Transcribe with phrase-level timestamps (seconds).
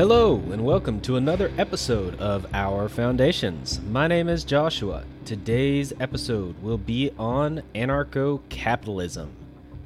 [0.00, 3.82] Hello, and welcome to another episode of Our Foundations.
[3.82, 5.04] My name is Joshua.
[5.26, 9.30] Today's episode will be on anarcho capitalism.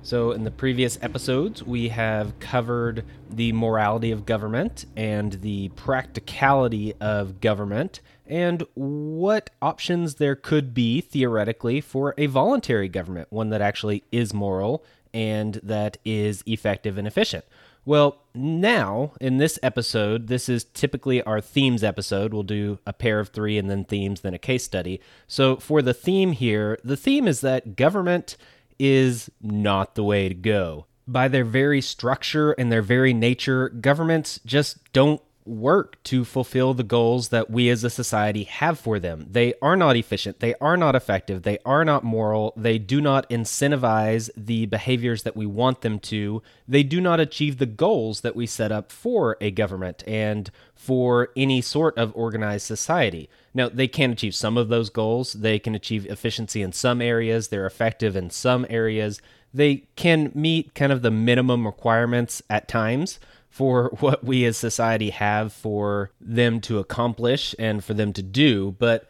[0.03, 6.95] So, in the previous episodes, we have covered the morality of government and the practicality
[7.01, 13.61] of government and what options there could be theoretically for a voluntary government, one that
[13.61, 17.45] actually is moral and that is effective and efficient.
[17.85, 22.33] Well, now in this episode, this is typically our themes episode.
[22.33, 25.01] We'll do a pair of three and then themes, then a case study.
[25.27, 28.37] So, for the theme here, the theme is that government
[28.79, 30.87] is not the way to go.
[31.07, 36.83] By their very structure and their very nature, governments just don't work to fulfill the
[36.83, 39.27] goals that we as a society have for them.
[39.31, 43.29] They are not efficient, they are not effective, they are not moral, they do not
[43.29, 48.35] incentivize the behaviors that we want them to, they do not achieve the goals that
[48.35, 53.29] we set up for a government and for any sort of organized society.
[53.53, 57.49] Now, they can achieve some of those goals, they can achieve efficiency in some areas,
[57.49, 59.21] they're effective in some areas.
[59.53, 63.21] They can meet kind of the minimum requirements at times,
[63.55, 68.75] for what we as society have for them to accomplish and for them to do.
[68.81, 69.07] But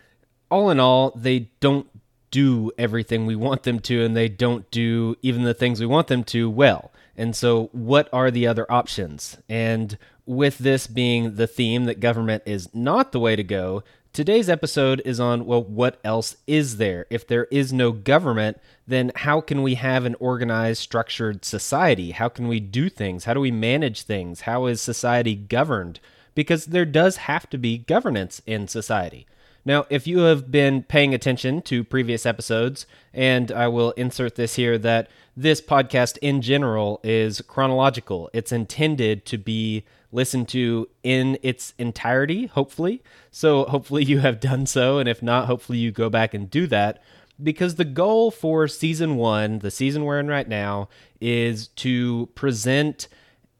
[0.50, 1.88] all in all, they don't
[2.30, 6.08] do everything we want them to, and they don't do even the things we want
[6.08, 6.92] them to well.
[7.16, 9.38] And so, what are the other options?
[9.48, 13.82] And with this being the theme that government is not the way to go,
[14.14, 17.04] Today's episode is on, well, what else is there?
[17.10, 22.12] If there is no government, then how can we have an organized, structured society?
[22.12, 23.24] How can we do things?
[23.24, 24.42] How do we manage things?
[24.42, 25.98] How is society governed?
[26.36, 29.26] Because there does have to be governance in society.
[29.64, 34.54] Now, if you have been paying attention to previous episodes, and I will insert this
[34.54, 39.82] here that this podcast in general is chronological, it's intended to be
[40.14, 43.02] listened to in its entirety, hopefully.
[43.30, 44.98] So, hopefully, you have done so.
[44.98, 47.02] And if not, hopefully, you go back and do that.
[47.42, 50.88] Because the goal for season one, the season we're in right now,
[51.20, 53.08] is to present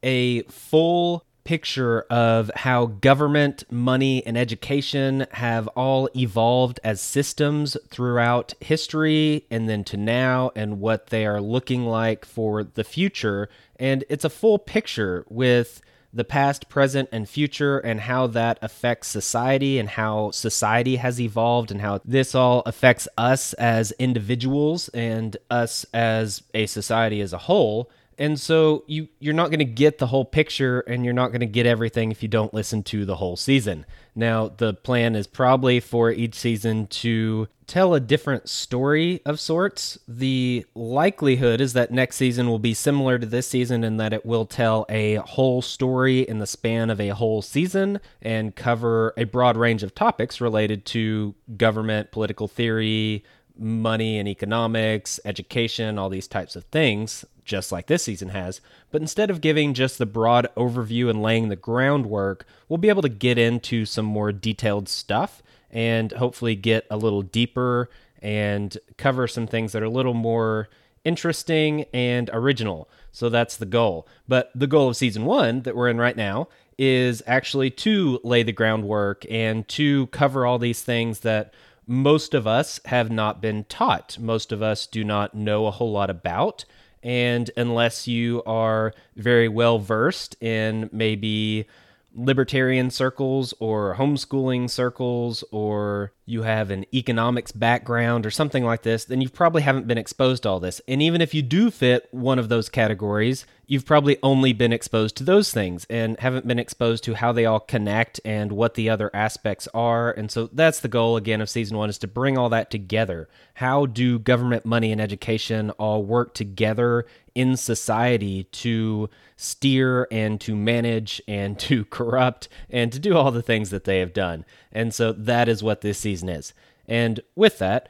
[0.02, 8.54] a full picture of how government, money, and education have all evolved as systems throughout
[8.60, 13.48] history and then to now, and what they are looking like for the future.
[13.76, 15.82] And it's a full picture with
[16.14, 21.70] the past, present, and future, and how that affects society and how society has evolved,
[21.70, 27.38] and how this all affects us as individuals and us as a society as a
[27.38, 27.90] whole.
[28.18, 31.40] And so you you're not going to get the whole picture and you're not going
[31.40, 33.84] to get everything if you don't listen to the whole season.
[34.14, 39.98] Now, the plan is probably for each season to tell a different story of sorts.
[40.06, 44.24] The likelihood is that next season will be similar to this season in that it
[44.24, 49.24] will tell a whole story in the span of a whole season and cover a
[49.24, 53.24] broad range of topics related to government, political theory,
[53.56, 58.60] money and economics, education, all these types of things just like this season has.
[58.90, 63.02] But instead of giving just the broad overview and laying the groundwork, we'll be able
[63.02, 67.90] to get into some more detailed stuff and hopefully get a little deeper
[68.22, 70.68] and cover some things that are a little more
[71.04, 72.88] interesting and original.
[73.12, 74.08] So that's the goal.
[74.26, 78.42] But the goal of season one that we're in right now is actually to lay
[78.42, 81.54] the groundwork and to cover all these things that
[81.86, 84.18] most of us have not been taught.
[84.18, 86.64] Most of us do not know a whole lot about.
[87.04, 91.66] And unless you are very well versed in maybe
[92.14, 99.04] libertarian circles or homeschooling circles or you have an economics background or something like this,
[99.04, 100.80] then you probably haven't been exposed to all this.
[100.88, 105.16] And even if you do fit one of those categories, you've probably only been exposed
[105.16, 108.88] to those things and haven't been exposed to how they all connect and what the
[108.88, 110.10] other aspects are.
[110.12, 113.28] And so that's the goal again of season one is to bring all that together.
[113.54, 120.54] How do government, money, and education all work together in society to steer and to
[120.54, 124.44] manage and to corrupt and to do all the things that they have done?
[124.72, 126.52] And so that is what this season is.
[126.86, 127.88] And with that,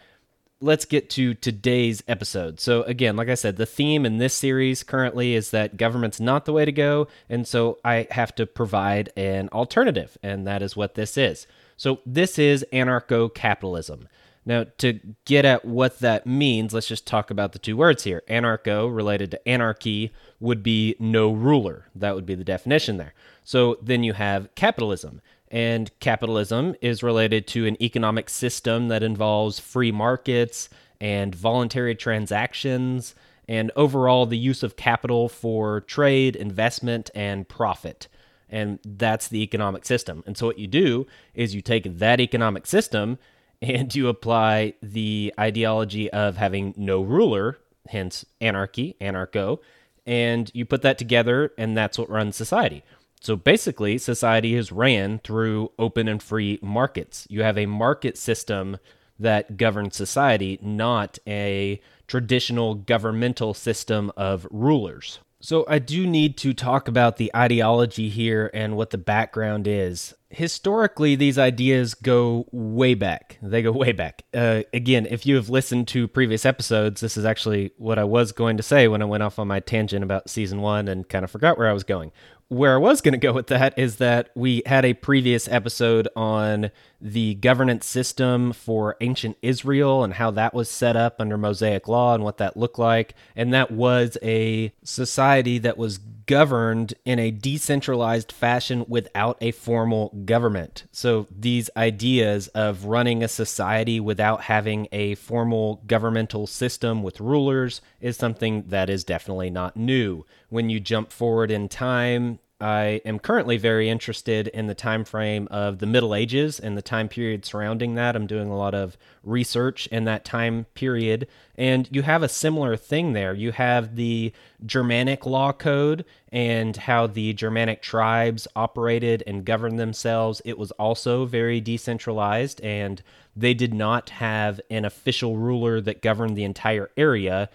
[0.61, 2.59] let's get to today's episode.
[2.59, 6.47] So, again, like I said, the theme in this series currently is that government's not
[6.47, 7.09] the way to go.
[7.29, 10.17] And so I have to provide an alternative.
[10.23, 11.47] And that is what this is.
[11.77, 14.09] So, this is anarcho capitalism.
[14.47, 18.23] Now, to get at what that means, let's just talk about the two words here.
[18.29, 21.87] Anarcho, related to anarchy, would be no ruler.
[21.95, 23.15] That would be the definition there.
[23.43, 25.23] So then you have capitalism.
[25.51, 30.69] And capitalism is related to an economic system that involves free markets
[31.01, 33.15] and voluntary transactions
[33.49, 38.09] and overall the use of capital for trade, investment, and profit.
[38.49, 40.23] And that's the economic system.
[40.27, 43.19] And so what you do is you take that economic system
[43.65, 47.59] and you apply the ideology of having no ruler,
[47.89, 49.59] hence anarchy, anarcho,
[50.07, 52.83] and you put that together, and that's what runs society.
[53.21, 57.27] So basically, society is ran through open and free markets.
[57.31, 58.77] You have a market system
[59.19, 65.21] that governs society, not a traditional governmental system of rulers.
[65.41, 70.15] So, I do need to talk about the ideology here and what the background is.
[70.37, 73.39] Historically, these ideas go way back.
[73.43, 74.25] They go way back.
[74.35, 78.33] Uh, again, if you have listened to previous episodes, this is actually what I was
[78.33, 81.25] going to say when I went off on my tangent about season one and kind
[81.25, 82.13] of forgot where I was going
[82.49, 86.09] where I was going to go with that is that we had a previous episode
[86.15, 86.71] on
[87.01, 92.15] the governance system for ancient Israel and how that was set up under Mosaic law
[92.15, 93.15] and what that looked like.
[93.35, 100.11] And that was a society that was governed in a decentralized fashion without a formal
[100.25, 100.85] government.
[100.93, 107.81] So these ideas of running a society without having a formal governmental system with rulers
[108.01, 110.25] is something that is definitely not new.
[110.49, 115.49] When you jump forward in time, I am currently very interested in the time frame
[115.51, 118.15] of the Middle Ages and the time period surrounding that.
[118.15, 122.77] I'm doing a lot of research in that time period, and you have a similar
[122.77, 123.35] thing there.
[123.35, 124.33] You have the
[124.65, 130.41] Germanic law code and how the Germanic tribes operated and governed themselves.
[130.45, 133.03] It was also very decentralized, and
[133.37, 137.51] they did not have an official ruler that governed the entire area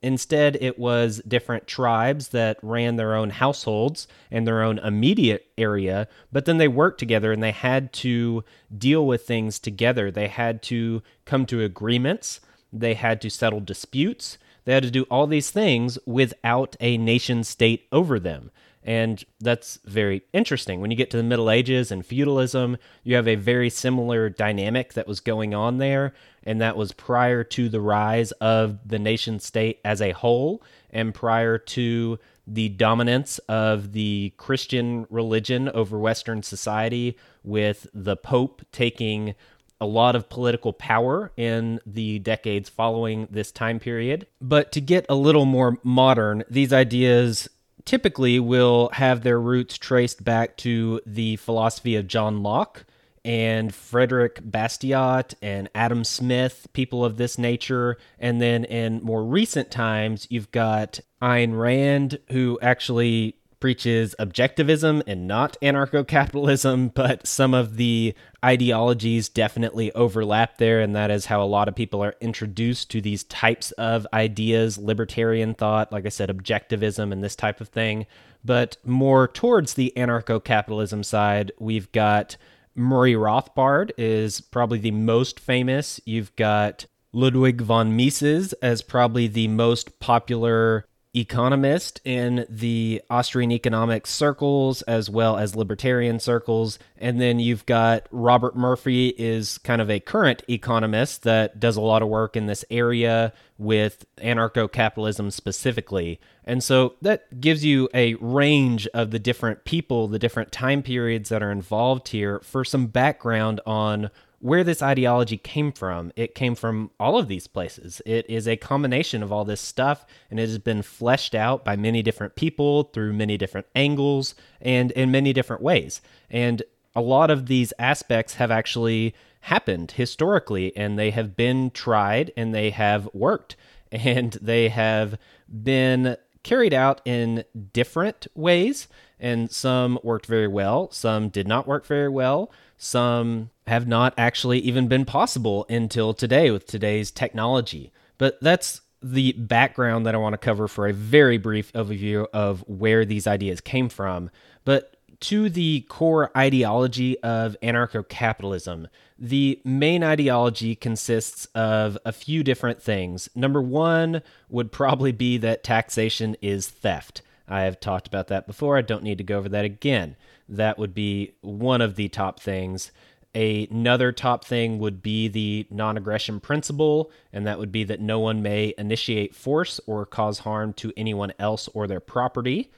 [0.00, 6.06] Instead, it was different tribes that ran their own households and their own immediate area,
[6.30, 8.44] but then they worked together and they had to
[8.76, 10.10] deal with things together.
[10.10, 12.40] They had to come to agreements,
[12.72, 17.42] they had to settle disputes, they had to do all these things without a nation
[17.42, 18.52] state over them.
[18.82, 20.80] And that's very interesting.
[20.80, 24.94] When you get to the Middle Ages and feudalism, you have a very similar dynamic
[24.94, 26.14] that was going on there.
[26.44, 31.14] And that was prior to the rise of the nation state as a whole and
[31.14, 39.34] prior to the dominance of the Christian religion over Western society, with the Pope taking
[39.80, 44.26] a lot of political power in the decades following this time period.
[44.40, 47.48] But to get a little more modern, these ideas
[47.88, 52.84] typically will have their roots traced back to the philosophy of John Locke
[53.24, 57.96] and Frederick Bastiat and Adam Smith, people of this nature.
[58.18, 65.26] And then in more recent times, you've got Ayn Rand, who actually preaches objectivism and
[65.26, 68.14] not anarcho capitalism, but some of the
[68.44, 70.80] ideologies definitely overlap there.
[70.80, 74.78] And that is how a lot of people are introduced to these types of ideas
[74.78, 78.06] libertarian thought, like I said, objectivism and this type of thing.
[78.44, 82.36] But more towards the anarcho capitalism side, we've got
[82.74, 86.00] Murray Rothbard, is probably the most famous.
[86.04, 90.86] You've got Ludwig von Mises as probably the most popular
[91.18, 96.78] economist in the Austrian economic circles as well as libertarian circles.
[96.96, 101.80] And then you've got Robert Murphy is kind of a current economist that does a
[101.80, 106.20] lot of work in this area with anarcho-capitalism specifically.
[106.44, 111.28] And so that gives you a range of the different people, the different time periods
[111.28, 114.10] that are involved here for some background on
[114.40, 116.12] where this ideology came from.
[116.14, 118.00] It came from all of these places.
[118.06, 121.76] It is a combination of all this stuff, and it has been fleshed out by
[121.76, 126.00] many different people through many different angles and in many different ways.
[126.30, 126.62] And
[126.94, 132.54] a lot of these aspects have actually happened historically, and they have been tried and
[132.54, 133.56] they have worked,
[133.92, 135.18] and they have
[135.62, 136.16] been
[136.48, 138.88] carried out in different ways.
[139.20, 144.60] And some worked very well, some did not work very well some have not actually
[144.60, 147.92] even been possible until today with today's technology.
[148.16, 152.64] But that's the background that I want to cover for a very brief overview of
[152.68, 154.30] where these ideas came from.
[154.64, 162.44] But to the core ideology of anarcho capitalism, the main ideology consists of a few
[162.44, 163.28] different things.
[163.34, 167.22] Number one would probably be that taxation is theft.
[167.48, 168.76] I have talked about that before.
[168.76, 170.16] I don't need to go over that again.
[170.48, 172.92] That would be one of the top things.
[173.34, 178.18] Another top thing would be the non aggression principle, and that would be that no
[178.18, 182.70] one may initiate force or cause harm to anyone else or their property.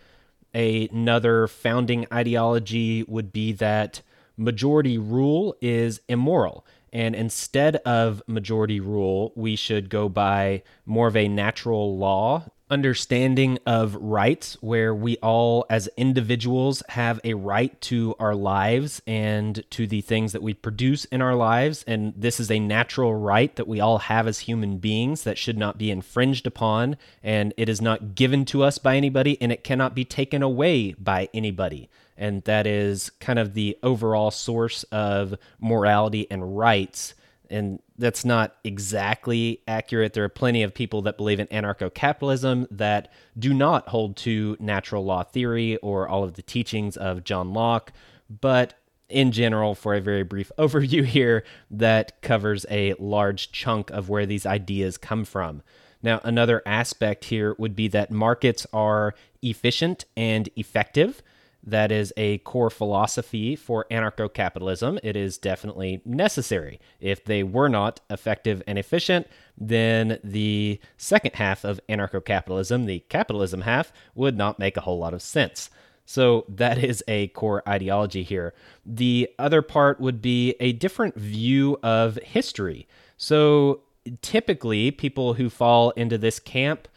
[0.52, 4.02] Another founding ideology would be that
[4.37, 6.66] majority rule is immoral.
[6.92, 13.58] And instead of majority rule, we should go by more of a natural law understanding
[13.66, 19.86] of rights where we all as individuals have a right to our lives and to
[19.86, 21.84] the things that we produce in our lives.
[21.86, 25.58] And this is a natural right that we all have as human beings that should
[25.58, 26.96] not be infringed upon.
[27.22, 30.92] And it is not given to us by anybody and it cannot be taken away
[30.92, 31.90] by anybody.
[32.16, 37.14] And that is kind of the overall source of morality and rights
[37.50, 40.12] and that's not exactly accurate.
[40.12, 44.57] There are plenty of people that believe in anarcho capitalism that do not hold to
[44.61, 47.92] natural law theory or all of the teachings of John Locke.
[48.28, 48.75] But
[49.09, 54.26] in general, for a very brief overview here, that covers a large chunk of where
[54.26, 55.62] these ideas come from.
[56.02, 61.23] Now, another aspect here would be that markets are efficient and effective.
[61.62, 64.99] That is a core philosophy for anarcho capitalism.
[65.02, 66.81] It is definitely necessary.
[67.00, 69.26] If they were not effective and efficient,
[69.59, 74.99] then the second half of anarcho capitalism, the capitalism half, would not make a whole
[74.99, 75.69] lot of sense.
[76.07, 78.55] So that is a core ideology here.
[78.85, 82.88] The other part would be a different view of history.
[83.17, 83.83] So
[84.23, 86.88] typically, people who fall into this camp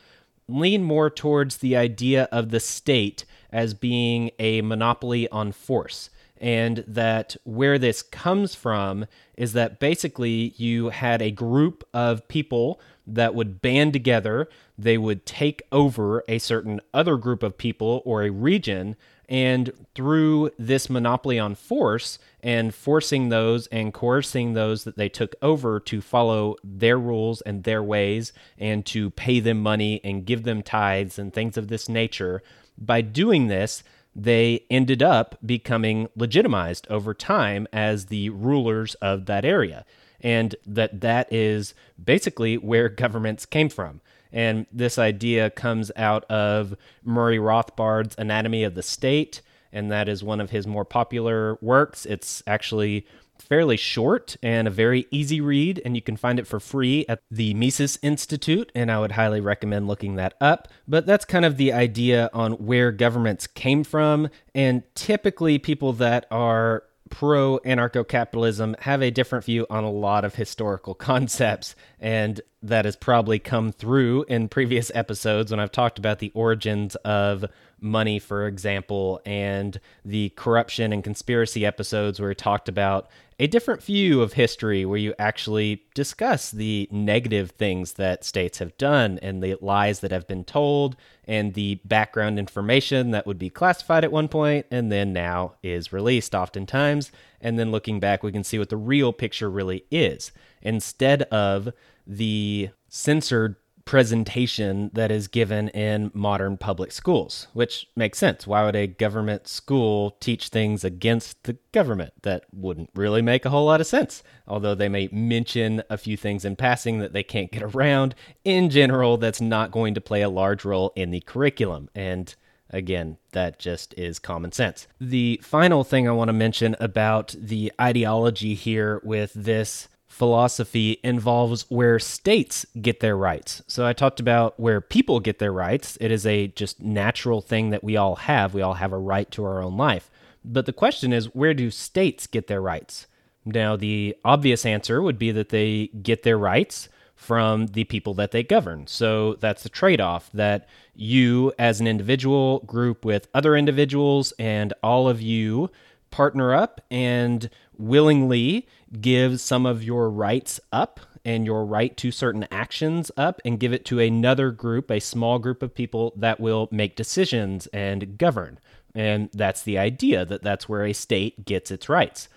[0.48, 6.10] lean more towards the idea of the state as being a monopoly on force.
[6.42, 9.06] And that where this comes from
[9.38, 15.26] is that basically you had a group of people that would band together, they would
[15.26, 18.98] take over a certain other group of people or a region,
[19.30, 25.34] and through this monopoly on force and forcing those and coercing those that they took
[25.42, 30.44] over to follow their rules and their ways and to pay them money and give
[30.44, 32.44] them tithes and things of this nature,
[32.78, 33.84] by doing this,
[34.16, 39.86] they ended up becoming legitimized over time as the rulers of that area.
[40.22, 44.02] And that that is basically where governments came from.
[44.32, 50.24] And this idea comes out of Murray Rothbard's Anatomy of the State, and that is
[50.24, 52.06] one of his more popular works.
[52.06, 53.06] It's actually
[53.44, 57.20] fairly short and a very easy read, and you can find it for free at
[57.30, 60.68] the Mises Institute, and I would highly recommend looking that up.
[60.88, 66.26] But that's kind of the idea on where governments came from, and typically people that
[66.32, 72.42] are pro anarcho capitalism have a different view on a lot of historical concepts, and
[72.64, 77.46] that has probably come through in previous episodes when I've talked about the origins of
[77.80, 83.10] money, for example, and the corruption and conspiracy episodes where we talked about
[83.40, 88.78] a different view of history where you actually discuss the negative things that states have
[88.78, 93.50] done and the lies that have been told and the background information that would be
[93.50, 97.12] classified at one point and then now is released oftentimes.
[97.42, 101.70] And then looking back, we can see what the real picture really is instead of
[102.06, 108.48] the censored presentation that is given in modern public schools, which makes sense.
[108.48, 112.14] Why would a government school teach things against the government?
[112.24, 114.24] That wouldn't really make a whole lot of sense.
[114.48, 118.70] Although they may mention a few things in passing that they can't get around, in
[118.70, 121.90] general, that's not going to play a large role in the curriculum.
[121.94, 122.34] And
[122.74, 124.88] Again, that just is common sense.
[125.00, 131.66] The final thing I want to mention about the ideology here with this philosophy involves
[131.70, 133.64] where states get their rights.
[133.66, 135.98] So I talked about where people get their rights.
[136.00, 138.54] It is a just natural thing that we all have.
[138.54, 140.12] We all have a right to our own life.
[140.46, 143.08] But the question is, where do states get their rights?
[143.44, 148.30] Now, the obvious answer would be that they get their rights from the people that
[148.30, 148.86] they govern.
[148.86, 154.74] So that's the trade off that you, as an individual, group with other individuals, and
[154.84, 155.72] all of you
[156.12, 158.68] partner up and willingly
[159.00, 163.74] give some of your rights up and your right to certain actions up and give
[163.74, 168.60] it to another group, a small group of people that will make decisions and govern.
[168.94, 172.28] And that's the idea that that's where a state gets its rights.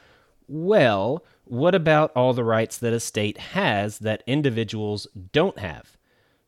[0.49, 5.96] Well, what about all the rights that a state has that individuals don't have?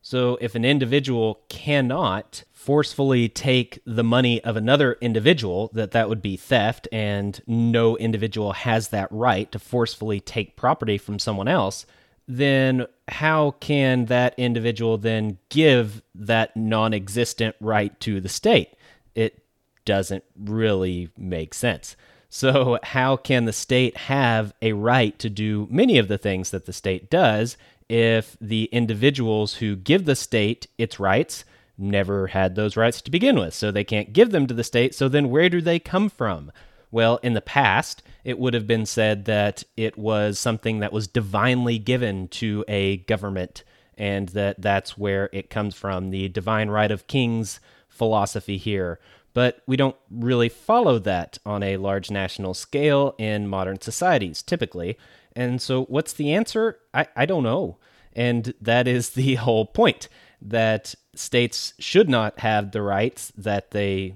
[0.09, 6.19] So if an individual cannot forcefully take the money of another individual that that would
[6.19, 11.85] be theft and no individual has that right to forcefully take property from someone else
[12.27, 18.69] then how can that individual then give that non-existent right to the state?
[19.13, 19.43] It
[19.85, 21.95] doesn't really make sense.
[22.29, 26.65] So how can the state have a right to do many of the things that
[26.65, 27.57] the state does
[27.89, 31.43] if the individuals who give the state its rights
[31.77, 34.93] never had those rights to begin with, so they can't give them to the state.
[34.93, 36.51] So then where do they come from?
[36.91, 41.07] Well, in the past, it would have been said that it was something that was
[41.07, 43.63] divinely given to a government
[43.97, 48.99] and that that's where it comes from the divine right of kings philosophy here.
[49.33, 54.97] But we don't really follow that on a large national scale in modern societies, typically.
[55.39, 56.79] And so, what's the answer?
[56.93, 57.77] I, I don't know.
[58.11, 60.09] And that is the whole point
[60.41, 64.15] that states should not have the rights that they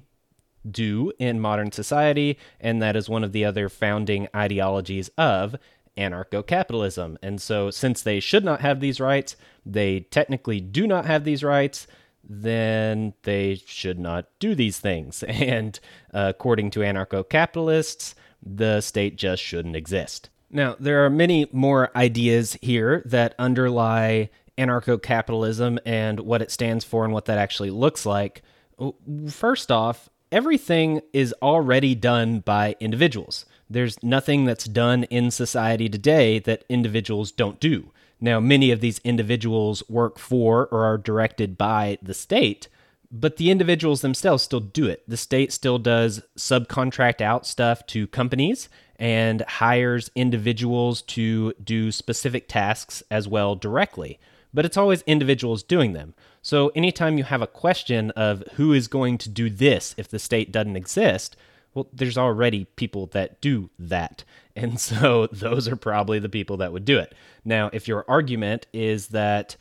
[0.69, 2.37] do in modern society.
[2.59, 5.55] And that is one of the other founding ideologies of
[5.97, 7.17] anarcho capitalism.
[7.23, 11.41] And so, since they should not have these rights, they technically do not have these
[11.41, 11.87] rights,
[12.21, 15.23] then they should not do these things.
[15.29, 15.79] And
[16.13, 18.13] uh, according to anarcho capitalists,
[18.45, 20.29] the state just shouldn't exist.
[20.53, 26.85] Now, there are many more ideas here that underlie anarcho capitalism and what it stands
[26.85, 28.43] for and what that actually looks like.
[29.27, 33.45] First off, everything is already done by individuals.
[33.67, 37.91] There's nothing that's done in society today that individuals don't do.
[38.21, 42.67] Now, many of these individuals work for or are directed by the state,
[43.11, 45.03] but the individuals themselves still do it.
[45.07, 52.47] The state still does subcontract out stuff to companies and hires individuals to do specific
[52.47, 54.19] tasks as well directly.
[54.53, 56.13] But it's always individuals doing them.
[56.41, 60.19] So anytime you have a question of who is going to do this if the
[60.19, 61.35] state doesn't exist,
[61.73, 64.23] well, there's already people that do that.
[64.55, 67.15] And so those are probably the people that would do it.
[67.43, 69.57] Now, if your argument is that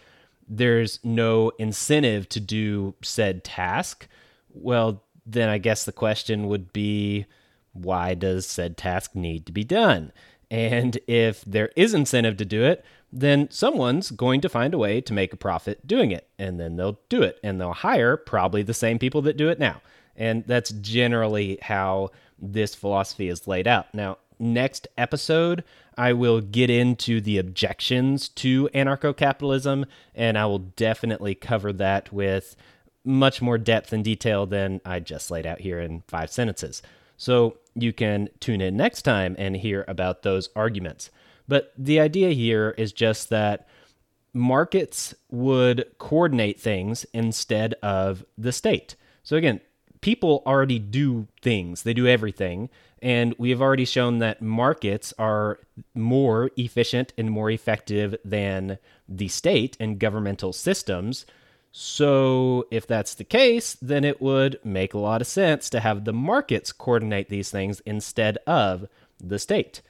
[0.46, 4.06] there's no incentive to do said task,
[4.52, 7.24] well, then I guess the question would be
[7.72, 10.12] why does said task need to be done?
[10.50, 15.00] And if there is incentive to do it, then someone's going to find a way
[15.00, 16.28] to make a profit doing it.
[16.38, 17.38] And then they'll do it.
[17.42, 19.80] And they'll hire probably the same people that do it now.
[20.16, 23.94] And that's generally how this philosophy is laid out.
[23.94, 25.64] Now, next episode,
[25.96, 32.12] I will get into the objections to anarcho capitalism, and I will definitely cover that
[32.12, 32.56] with
[33.04, 36.82] much more depth and detail than I just laid out here in five sentences.
[37.22, 41.08] So you can tune in next time and hear about those arguments.
[41.46, 43.68] But the idea here is just that
[44.34, 48.96] markets would coordinate things instead of the state.
[49.22, 49.60] So again,
[50.00, 52.68] people already do things, they do everything.
[53.00, 55.60] And we have already shown that markets are
[55.94, 61.24] more efficient and more effective than the state and governmental systems.
[61.74, 66.04] So, if that's the case, then it would make a lot of sense to have
[66.04, 68.86] the markets coordinate these things instead of
[69.18, 69.80] the state.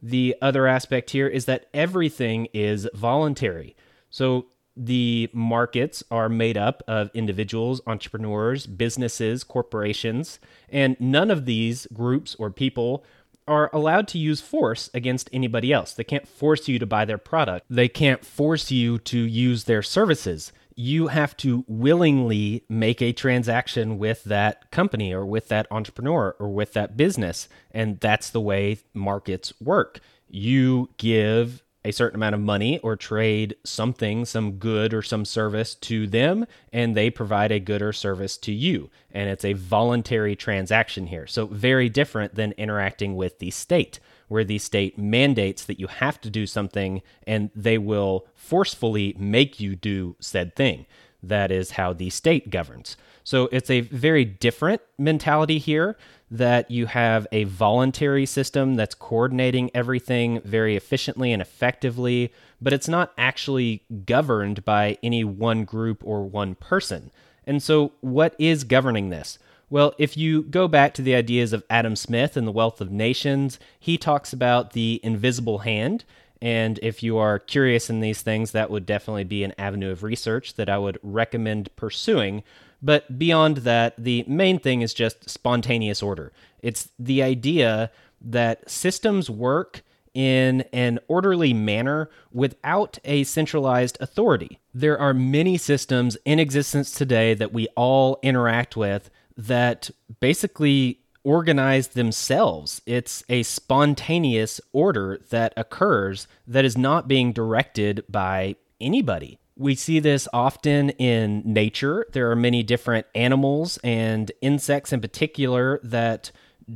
[0.00, 3.74] The other aspect here is that everything is voluntary.
[4.08, 10.38] So, the markets are made up of individuals, entrepreneurs, businesses, corporations,
[10.70, 13.04] and none of these groups or people
[13.48, 15.92] are allowed to use force against anybody else.
[15.92, 19.82] They can't force you to buy their product, they can't force you to use their
[19.82, 20.52] services.
[20.74, 26.50] You have to willingly make a transaction with that company or with that entrepreneur or
[26.50, 27.48] with that business.
[27.70, 30.00] And that's the way markets work.
[30.28, 35.74] You give a certain amount of money or trade something, some good or some service
[35.74, 38.90] to them, and they provide a good or service to you.
[39.10, 41.26] And it's a voluntary transaction here.
[41.26, 43.98] So, very different than interacting with the state,
[44.32, 49.60] where the state mandates that you have to do something and they will forcefully make
[49.60, 50.86] you do said thing.
[51.22, 52.96] That is how the state governs.
[53.24, 55.96] So, it's a very different mentality here
[56.30, 62.88] that you have a voluntary system that's coordinating everything very efficiently and effectively, but it's
[62.88, 67.12] not actually governed by any one group or one person.
[67.46, 69.38] And so, what is governing this?
[69.72, 72.90] Well, if you go back to the ideas of Adam Smith and the Wealth of
[72.90, 76.04] Nations, he talks about the invisible hand.
[76.42, 80.02] And if you are curious in these things, that would definitely be an avenue of
[80.02, 82.42] research that I would recommend pursuing.
[82.82, 86.34] But beyond that, the main thing is just spontaneous order.
[86.60, 89.80] It's the idea that systems work
[90.12, 94.58] in an orderly manner without a centralized authority.
[94.74, 99.90] There are many systems in existence today that we all interact with that
[100.20, 102.82] basically organize themselves.
[102.86, 109.38] It's a spontaneous order that occurs that is not being directed by anybody.
[109.56, 112.06] We see this often in nature.
[112.12, 116.32] There are many different animals and insects in particular that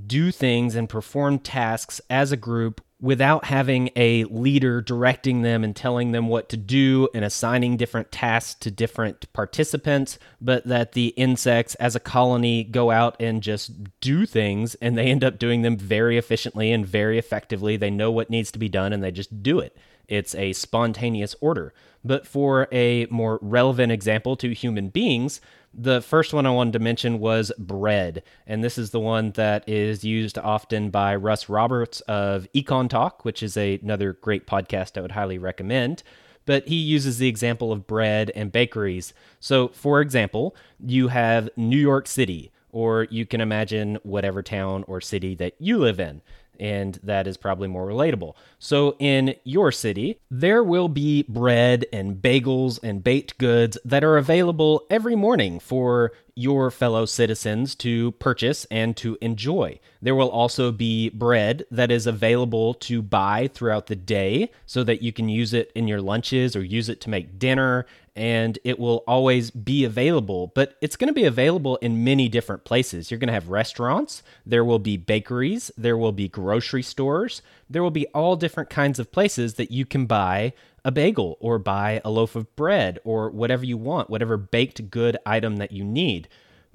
[0.06, 5.76] do things and perform tasks as a group without having a leader directing them and
[5.76, 11.08] telling them what to do and assigning different tasks to different participants, but that the
[11.08, 15.60] insects as a colony go out and just do things and they end up doing
[15.60, 17.76] them very efficiently and very effectively.
[17.76, 19.76] They know what needs to be done and they just do it.
[20.08, 21.74] It's a spontaneous order.
[22.04, 25.40] But for a more relevant example to human beings,
[25.78, 28.22] the first one I wanted to mention was bread.
[28.46, 33.24] And this is the one that is used often by Russ Roberts of Econ Talk,
[33.24, 36.02] which is a, another great podcast I would highly recommend.
[36.46, 39.12] But he uses the example of bread and bakeries.
[39.40, 45.00] So, for example, you have New York City, or you can imagine whatever town or
[45.00, 46.22] city that you live in
[46.60, 48.34] and that is probably more relatable.
[48.58, 54.16] So, in your city, there will be bread and bagels and baked goods that are
[54.16, 59.80] available every morning for your fellow citizens to purchase and to enjoy.
[60.02, 65.02] There will also be bread that is available to buy throughout the day so that
[65.02, 67.86] you can use it in your lunches or use it to make dinner
[68.16, 72.64] and it will always be available, but it's going to be available in many different
[72.64, 73.10] places.
[73.10, 77.82] You're going to have restaurants, there will be bakeries, there will be grocery stores, there
[77.82, 82.00] will be all different kinds of places that you can buy a bagel or buy
[82.04, 86.26] a loaf of bread or whatever you want, whatever baked good item that you need.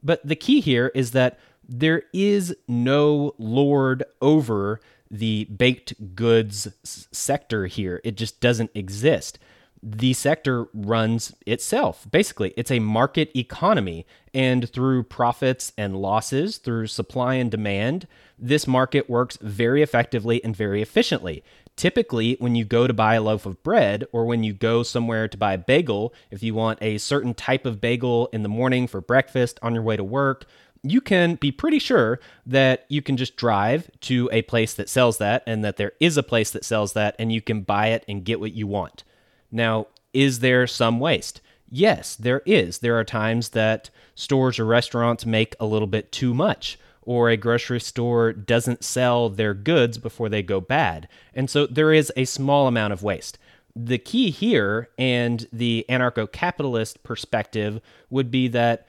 [0.03, 7.65] But the key here is that there is no lord over the baked goods sector
[7.65, 7.99] here.
[8.03, 9.39] It just doesn't exist.
[9.83, 12.05] The sector runs itself.
[12.09, 14.05] Basically, it's a market economy.
[14.33, 20.55] And through profits and losses, through supply and demand, this market works very effectively and
[20.55, 21.43] very efficiently.
[21.75, 25.27] Typically, when you go to buy a loaf of bread or when you go somewhere
[25.27, 28.87] to buy a bagel, if you want a certain type of bagel in the morning
[28.87, 30.45] for breakfast on your way to work,
[30.83, 35.17] you can be pretty sure that you can just drive to a place that sells
[35.17, 38.03] that and that there is a place that sells that and you can buy it
[38.07, 39.03] and get what you want.
[39.51, 41.41] Now, is there some waste?
[41.69, 42.79] Yes, there is.
[42.79, 47.37] There are times that stores or restaurants make a little bit too much or a
[47.37, 51.07] grocery store doesn't sell their goods before they go bad.
[51.33, 53.37] And so there is a small amount of waste.
[53.75, 58.85] The key here and the anarcho capitalist perspective would be that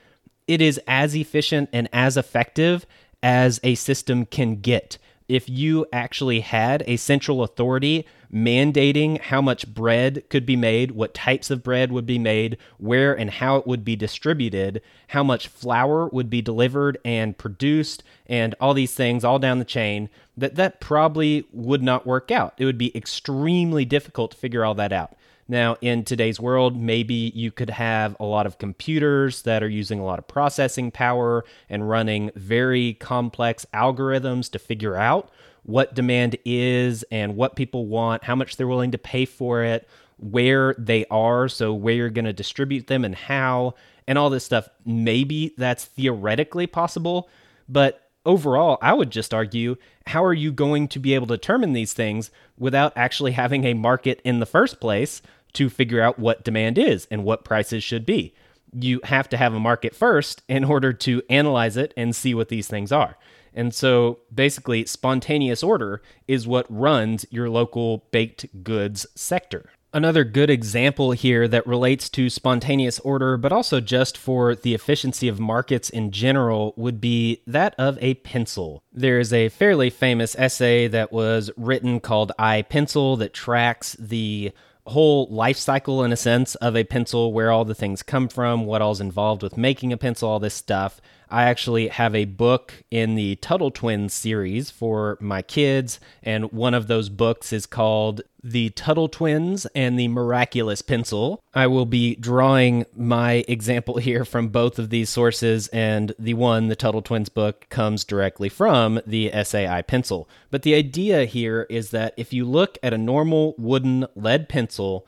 [0.47, 2.85] it is as efficient and as effective
[3.23, 4.99] as a system can get
[5.29, 11.15] if you actually had a central authority mandating how much bread could be made, what
[11.15, 15.49] types of bread would be made, where and how it would be distributed, how much
[15.49, 20.55] flour would be delivered and produced, and all these things all down the chain, that
[20.55, 22.55] that probably would not work out.
[22.57, 25.15] It would be extremely difficult to figure all that out.
[25.49, 29.99] Now, in today's world, maybe you could have a lot of computers that are using
[29.99, 35.31] a lot of processing power and running very complex algorithms to figure out
[35.65, 39.89] what demand is and what people want, how much they're willing to pay for it,
[40.19, 43.75] where they are, so where you're going to distribute them and how,
[44.07, 44.69] and all this stuff.
[44.85, 47.29] Maybe that's theoretically possible,
[47.69, 51.73] but overall, I would just argue how are you going to be able to determine
[51.73, 55.23] these things without actually having a market in the first place
[55.55, 58.35] to figure out what demand is and what prices should be?
[58.75, 62.49] You have to have a market first in order to analyze it and see what
[62.49, 63.17] these things are.
[63.55, 69.71] And so basically, spontaneous order is what runs your local baked goods sector.
[69.95, 75.29] Another good example here that relates to spontaneous order, but also just for the efficiency
[75.29, 78.83] of markets in general, would be that of a pencil.
[78.91, 84.53] There is a fairly famous essay that was written called I Pencil that tracks the
[84.87, 88.65] whole life cycle, in a sense, of a pencil, where all the things come from,
[88.65, 91.03] what all's involved with making a pencil, all this stuff.
[91.33, 96.75] I actually have a book in the Tuttle Twins series for my kids, and one
[96.75, 101.43] of those books is called The Tuttle Twins and the Miraculous Pencil.
[101.55, 106.69] I will be drawing my example here from both of these sources, and the one,
[106.69, 110.29] the Tuttle Twins book, comes directly from the essay I Pencil.
[110.51, 115.07] But the idea here is that if you look at a normal wooden lead pencil,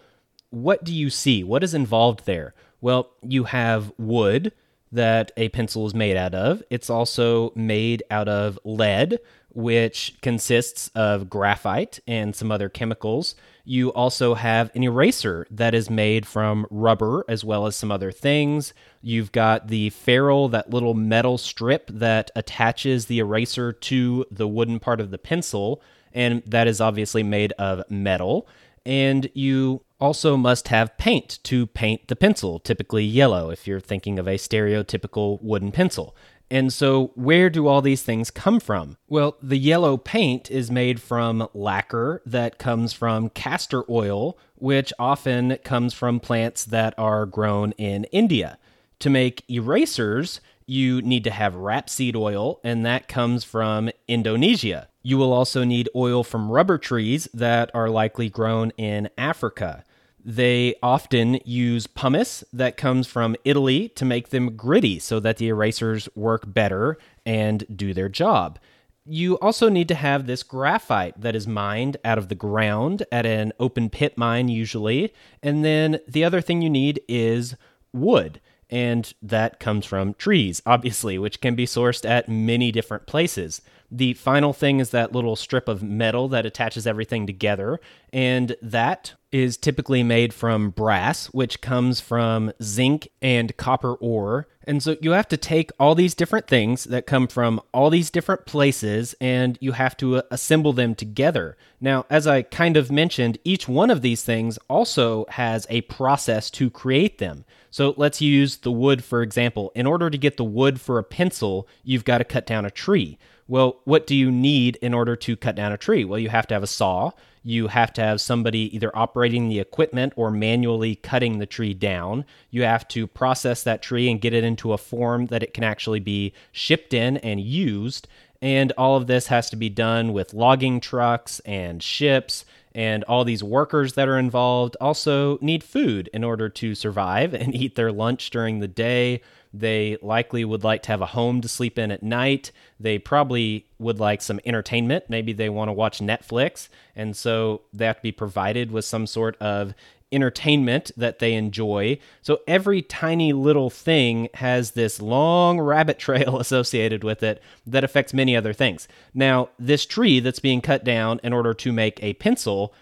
[0.49, 1.45] what do you see?
[1.45, 2.55] What is involved there?
[2.81, 4.53] Well, you have wood
[4.95, 6.63] that a pencil is made out of.
[6.71, 9.19] It's also made out of lead,
[9.51, 13.35] which consists of graphite and some other chemicals.
[13.65, 18.11] You also have an eraser that is made from rubber as well as some other
[18.11, 18.75] things.
[19.01, 24.81] You've got the ferrule, that little metal strip that attaches the eraser to the wooden
[24.81, 25.81] part of the pencil,
[26.13, 28.49] and that is obviously made of metal.
[28.85, 34.19] And you also must have paint to paint the pencil, typically yellow if you're thinking
[34.19, 36.17] of a stereotypical wooden pencil.
[36.51, 38.97] And so, where do all these things come from?
[39.09, 45.57] Well, the yellow paint is made from lacquer that comes from castor oil, which often
[45.65, 48.59] comes from plants that are grown in India.
[49.01, 54.89] To make erasers, you need to have rapeseed oil, and that comes from Indonesia.
[55.07, 59.85] You will also need oil from rubber trees that are likely grown in Africa.
[60.25, 65.49] They often use pumice that comes from Italy to make them gritty so that the
[65.49, 68.59] erasers work better and do their job.
[69.05, 73.27] You also need to have this graphite that is mined out of the ground at
[73.27, 75.13] an open pit mine, usually.
[75.43, 77.57] And then the other thing you need is
[77.93, 78.41] wood
[78.71, 83.61] and that comes from trees, obviously, which can be sourced at many different places.
[83.95, 87.79] The final thing is that little strip of metal that attaches everything together,
[88.13, 94.49] and that is typically made from brass, which comes from zinc and copper ore.
[94.65, 98.11] And so you have to take all these different things that come from all these
[98.11, 101.57] different places and you have to uh, assemble them together.
[101.81, 106.51] Now, as I kind of mentioned, each one of these things also has a process
[106.53, 107.45] to create them.
[107.71, 109.73] So let's use the wood for example.
[109.75, 112.71] In order to get the wood for a pencil, you've got to cut down a
[112.71, 113.19] tree.
[113.47, 116.05] Well, what do you need in order to cut down a tree?
[116.05, 117.11] Well, you have to have a saw.
[117.43, 122.25] You have to have somebody either operating the equipment or manually cutting the tree down.
[122.51, 125.63] You have to process that tree and get it into a form that it can
[125.63, 128.09] actually be shipped in and used.
[128.41, 133.25] And all of this has to be done with logging trucks and ships and all
[133.25, 137.93] these workers that are involved also need food in order to survive and eat their
[137.93, 139.23] lunch during the day.
[139.57, 142.51] They likely would like to have a home to sleep in at night.
[142.81, 145.05] They probably would like some entertainment.
[145.09, 146.69] Maybe they want to watch Netflix.
[146.97, 149.73] And so they have to be provided with some sort of
[150.11, 151.99] entertainment that they enjoy.
[152.23, 158.13] So every tiny little thing has this long rabbit trail associated with it that affects
[158.13, 158.89] many other things.
[159.15, 162.75] Now, this tree that's being cut down in order to make a pencil,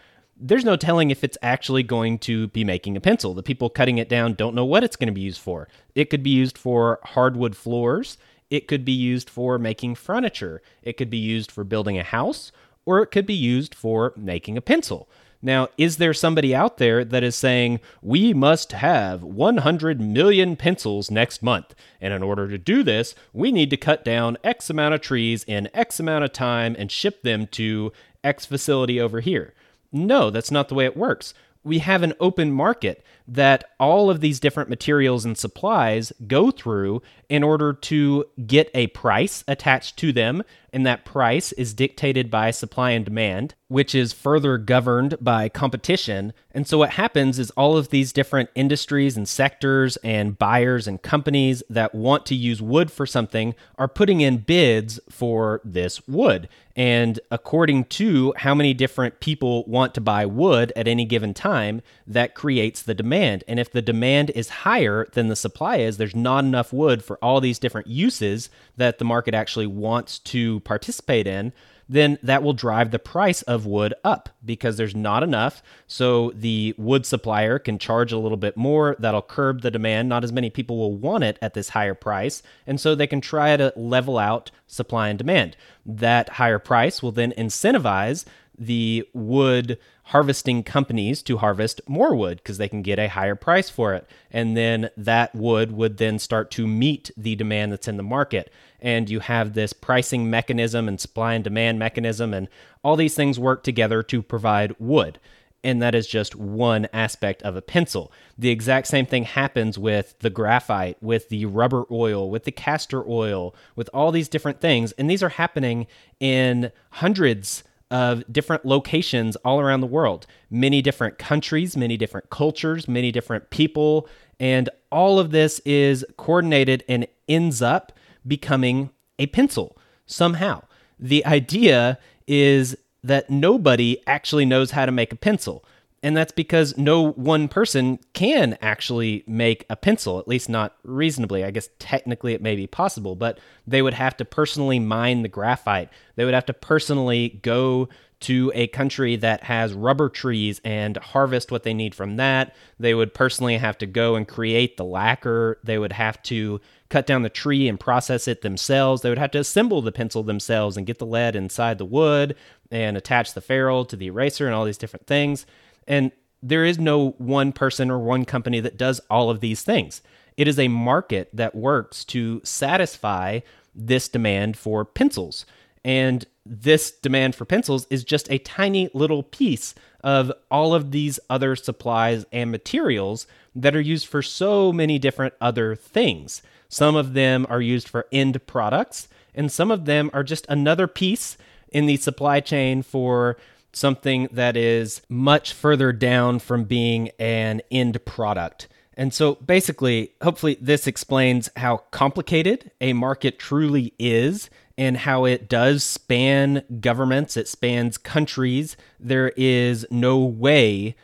[0.43, 3.33] there's no telling if it's actually going to be making a pencil.
[3.33, 5.69] The people cutting it down don't know what it's going to be used for.
[5.95, 8.19] It could be used for hardwood floors,
[8.51, 12.51] it could be used for making furniture, it could be used for building a house,
[12.85, 15.09] or it could be used for making a pencil.
[15.45, 21.11] Now, is there somebody out there that is saying, we must have 100 million pencils
[21.11, 21.75] next month?
[22.01, 25.45] And in order to do this, we need to cut down X amount of trees
[25.45, 29.53] in X amount of time and ship them to X facility over here?
[29.93, 31.35] No, that's not the way it works.
[31.65, 37.03] We have an open market that all of these different materials and supplies go through
[37.33, 40.43] in order to get a price attached to them.
[40.75, 46.33] And that price is dictated by supply and demand, which is further governed by competition.
[46.51, 51.01] And so, what happens is all of these different industries and sectors and buyers and
[51.01, 56.49] companies that want to use wood for something are putting in bids for this wood.
[56.75, 61.83] And according to how many different people want to buy wood at any given time,
[62.07, 63.45] that creates the demand.
[63.47, 67.22] And if the demand is higher than the supply is, there's not enough wood for
[67.23, 71.53] all these different uses that the market actually wants to participate in
[71.93, 75.63] then that will drive the price of wood up because there's not enough.
[75.87, 78.97] So the wood supplier can charge a little bit more.
[78.99, 80.09] That'll curb the demand.
[80.09, 82.43] Not as many people will want it at this higher price.
[82.67, 85.57] And so they can try to level out supply and demand.
[85.85, 88.25] That higher price will then incentivize
[88.67, 93.71] the wood harvesting companies to harvest more wood because they can get a higher price
[93.71, 94.07] for it.
[94.31, 98.53] And then that wood would then start to meet the demand that's in the market.
[98.81, 102.49] And you have this pricing mechanism and supply and demand mechanism, and
[102.83, 105.19] all these things work together to provide wood.
[105.65, 108.11] And that is just one aspect of a pencil.
[108.37, 113.09] The exact same thing happens with the graphite, with the rubber oil, with the castor
[113.09, 114.91] oil, with all these different things.
[114.93, 115.87] And these are happening
[116.19, 122.89] in hundreds of different locations all around the world, many different countries, many different cultures,
[122.89, 124.09] many different people.
[124.41, 127.93] And all of this is coordinated and ends up
[128.27, 129.77] becoming a pencil
[130.07, 130.63] somehow.
[130.99, 135.63] The idea is that nobody actually knows how to make a pencil.
[136.03, 141.45] And that's because no one person can actually make a pencil, at least not reasonably.
[141.45, 145.29] I guess technically it may be possible, but they would have to personally mine the
[145.29, 145.91] graphite.
[146.17, 147.89] They would have to personally go
[148.23, 152.55] to a country that has rubber trees and harvest what they need from that.
[152.79, 155.59] They would personally have to go and create the lacquer.
[155.65, 159.03] They would have to cut down the tree and process it themselves.
[159.03, 162.37] They would have to assemble the pencil themselves and get the lead inside the wood
[162.71, 165.45] and attach the ferrule to the eraser and all these different things.
[165.87, 170.03] And there is no one person or one company that does all of these things.
[170.37, 173.41] It is a market that works to satisfy
[173.75, 175.47] this demand for pencils.
[175.85, 181.21] And this demand for pencils is just a tiny little piece of all of these
[181.31, 186.43] other supplies and materials that are used for so many different other things.
[186.69, 190.87] Some of them are used for end products, and some of them are just another
[190.87, 191.37] piece
[191.69, 193.37] in the supply chain for
[193.73, 198.69] something that is much further down from being an end product.
[198.95, 205.49] And so basically, hopefully, this explains how complicated a market truly is and how it
[205.49, 208.77] does span governments, it spans countries.
[209.01, 210.95] There is no way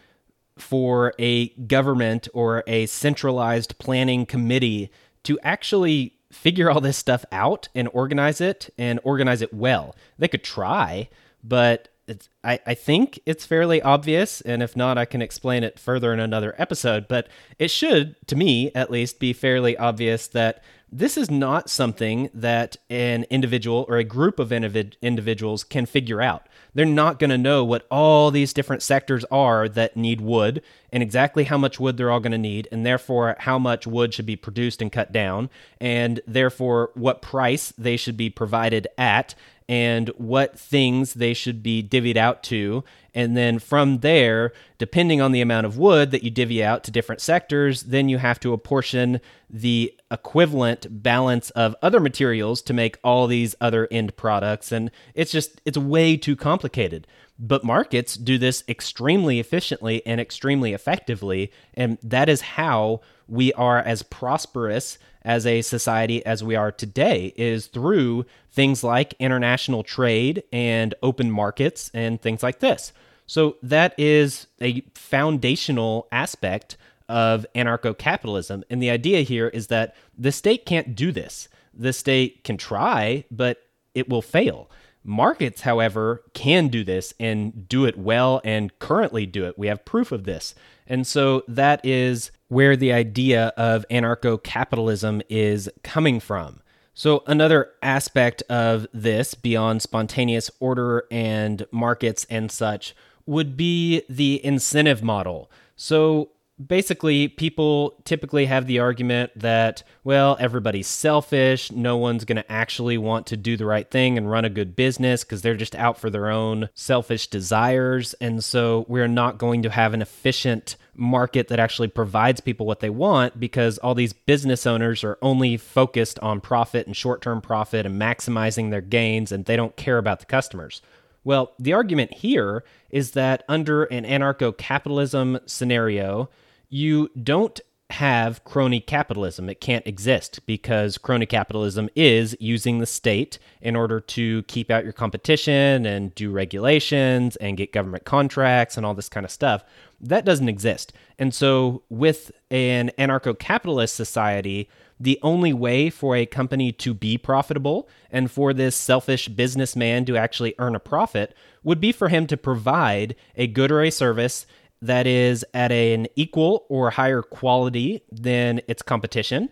[0.58, 4.90] for a government or a centralized planning committee
[5.24, 9.94] to actually figure all this stuff out and organize it and organize it well.
[10.18, 11.08] They could try,
[11.42, 15.78] but it's I, I think it's fairly obvious, and if not, I can explain it
[15.78, 17.06] further in another episode.
[17.08, 22.30] But it should, to me at least, be fairly obvious that this is not something
[22.32, 26.48] that an individual or a group of individ- individuals can figure out.
[26.74, 31.02] They're not going to know what all these different sectors are that need wood and
[31.02, 34.24] exactly how much wood they're all going to need, and therefore how much wood should
[34.24, 39.34] be produced and cut down, and therefore what price they should be provided at,
[39.68, 42.82] and what things they should be divvied out to.
[43.14, 46.90] And then from there, depending on the amount of wood that you divvy out to
[46.90, 52.98] different sectors, then you have to apportion the equivalent balance of other materials to make
[53.02, 54.72] all these other end products.
[54.72, 57.06] And it's just, it's way too complicated.
[57.38, 61.52] But markets do this extremely efficiently and extremely effectively.
[61.74, 67.32] And that is how we are as prosperous as a society as we are today
[67.36, 72.92] is through things like international trade and open markets and things like this.
[73.26, 76.76] So that is a foundational aspect
[77.08, 78.64] of anarcho capitalism.
[78.70, 81.48] And the idea here is that the state can't do this.
[81.74, 83.58] The state can try, but
[83.94, 84.70] it will fail.
[85.04, 89.58] Markets, however, can do this and do it well and currently do it.
[89.58, 90.54] We have proof of this.
[90.86, 96.60] And so that is where the idea of anarcho capitalism is coming from.
[96.94, 102.92] So, another aspect of this, beyond spontaneous order and markets and such,
[103.24, 105.48] would be the incentive model.
[105.76, 106.30] So,
[106.64, 111.70] basically, people typically have the argument that, well, everybody's selfish.
[111.70, 114.74] No one's going to actually want to do the right thing and run a good
[114.74, 118.14] business because they're just out for their own selfish desires.
[118.14, 122.80] And so we're not going to have an efficient market that actually provides people what
[122.80, 127.40] they want because all these business owners are only focused on profit and short term
[127.40, 130.82] profit and maximizing their gains and they don't care about the customers.
[131.22, 136.30] Well, the argument here is that under an anarcho capitalism scenario,
[136.68, 139.48] you don't have crony capitalism.
[139.48, 144.84] It can't exist because crony capitalism is using the state in order to keep out
[144.84, 149.64] your competition and do regulations and get government contracts and all this kind of stuff.
[150.00, 150.92] That doesn't exist.
[151.18, 154.68] And so, with an anarcho capitalist society,
[155.00, 160.16] the only way for a company to be profitable and for this selfish businessman to
[160.16, 164.46] actually earn a profit would be for him to provide a good or a service
[164.80, 169.48] that is at an equal or higher quality than its competition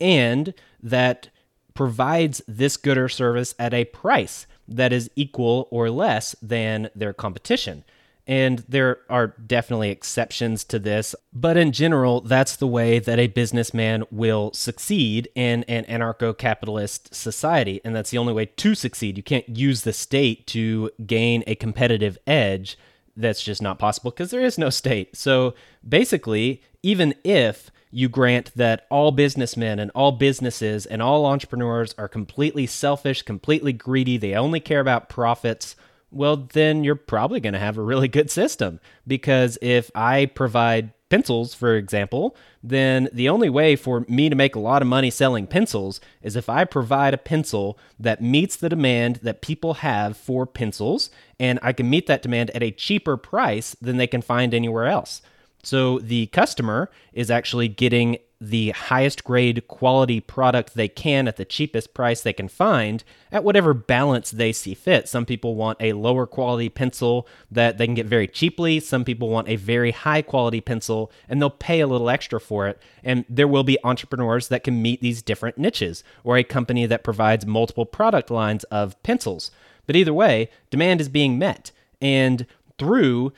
[0.00, 1.28] and that
[1.74, 7.12] provides this good or service at a price that is equal or less than their
[7.12, 7.84] competition.
[8.26, 13.26] And there are definitely exceptions to this, but in general, that's the way that a
[13.26, 17.80] businessman will succeed in an anarcho capitalist society.
[17.84, 19.16] And that's the only way to succeed.
[19.16, 22.78] You can't use the state to gain a competitive edge
[23.16, 25.16] that's just not possible because there is no state.
[25.16, 25.54] So
[25.86, 32.08] basically, even if you grant that all businessmen and all businesses and all entrepreneurs are
[32.08, 35.74] completely selfish, completely greedy, they only care about profits,
[36.10, 38.80] well, then you're probably going to have a really good system.
[39.06, 44.54] Because if I provide pencils, for example, then the only way for me to make
[44.54, 48.68] a lot of money selling pencils is if I provide a pencil that meets the
[48.68, 53.16] demand that people have for pencils, and I can meet that demand at a cheaper
[53.16, 55.20] price than they can find anywhere else.
[55.62, 61.44] So the customer is actually getting the highest grade quality product they can at the
[61.44, 65.06] cheapest price they can find at whatever balance they see fit.
[65.08, 68.80] Some people want a lower quality pencil that they can get very cheaply.
[68.80, 72.66] Some people want a very high quality pencil and they'll pay a little extra for
[72.66, 72.80] it.
[73.04, 77.04] And there will be entrepreneurs that can meet these different niches or a company that
[77.04, 79.50] provides multiple product lines of pencils.
[79.86, 81.72] But either way, demand is being met.
[82.00, 82.46] And
[82.78, 83.34] through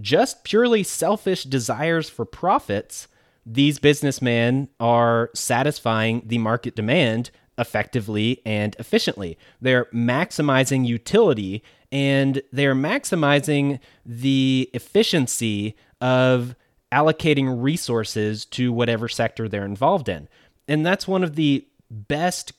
[0.00, 3.08] just purely selfish desires for profits,
[3.46, 9.38] these businessmen are satisfying the market demand effectively and efficiently.
[9.60, 16.56] They're maximizing utility and they're maximizing the efficiency of
[16.90, 20.28] allocating resources to whatever sector they're involved in.
[20.66, 22.52] And that's one of the best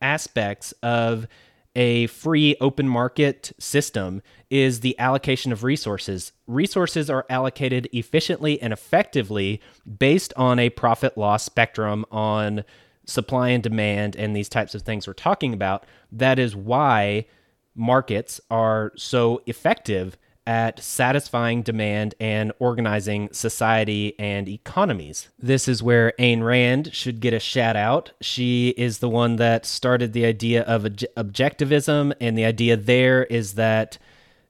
[0.00, 1.26] aspects of
[1.76, 6.32] a free open market system is the allocation of resources.
[6.46, 9.60] Resources are allocated efficiently and effectively
[9.98, 12.64] based on a profit loss spectrum on
[13.06, 15.84] supply and demand and these types of things we're talking about.
[16.12, 17.26] That is why
[17.74, 20.16] markets are so effective
[20.46, 25.28] at satisfying demand and organizing society and economies.
[25.38, 28.12] This is where Ayn Rand should get a shout out.
[28.20, 33.54] She is the one that started the idea of objectivism, and the idea there is
[33.54, 33.98] that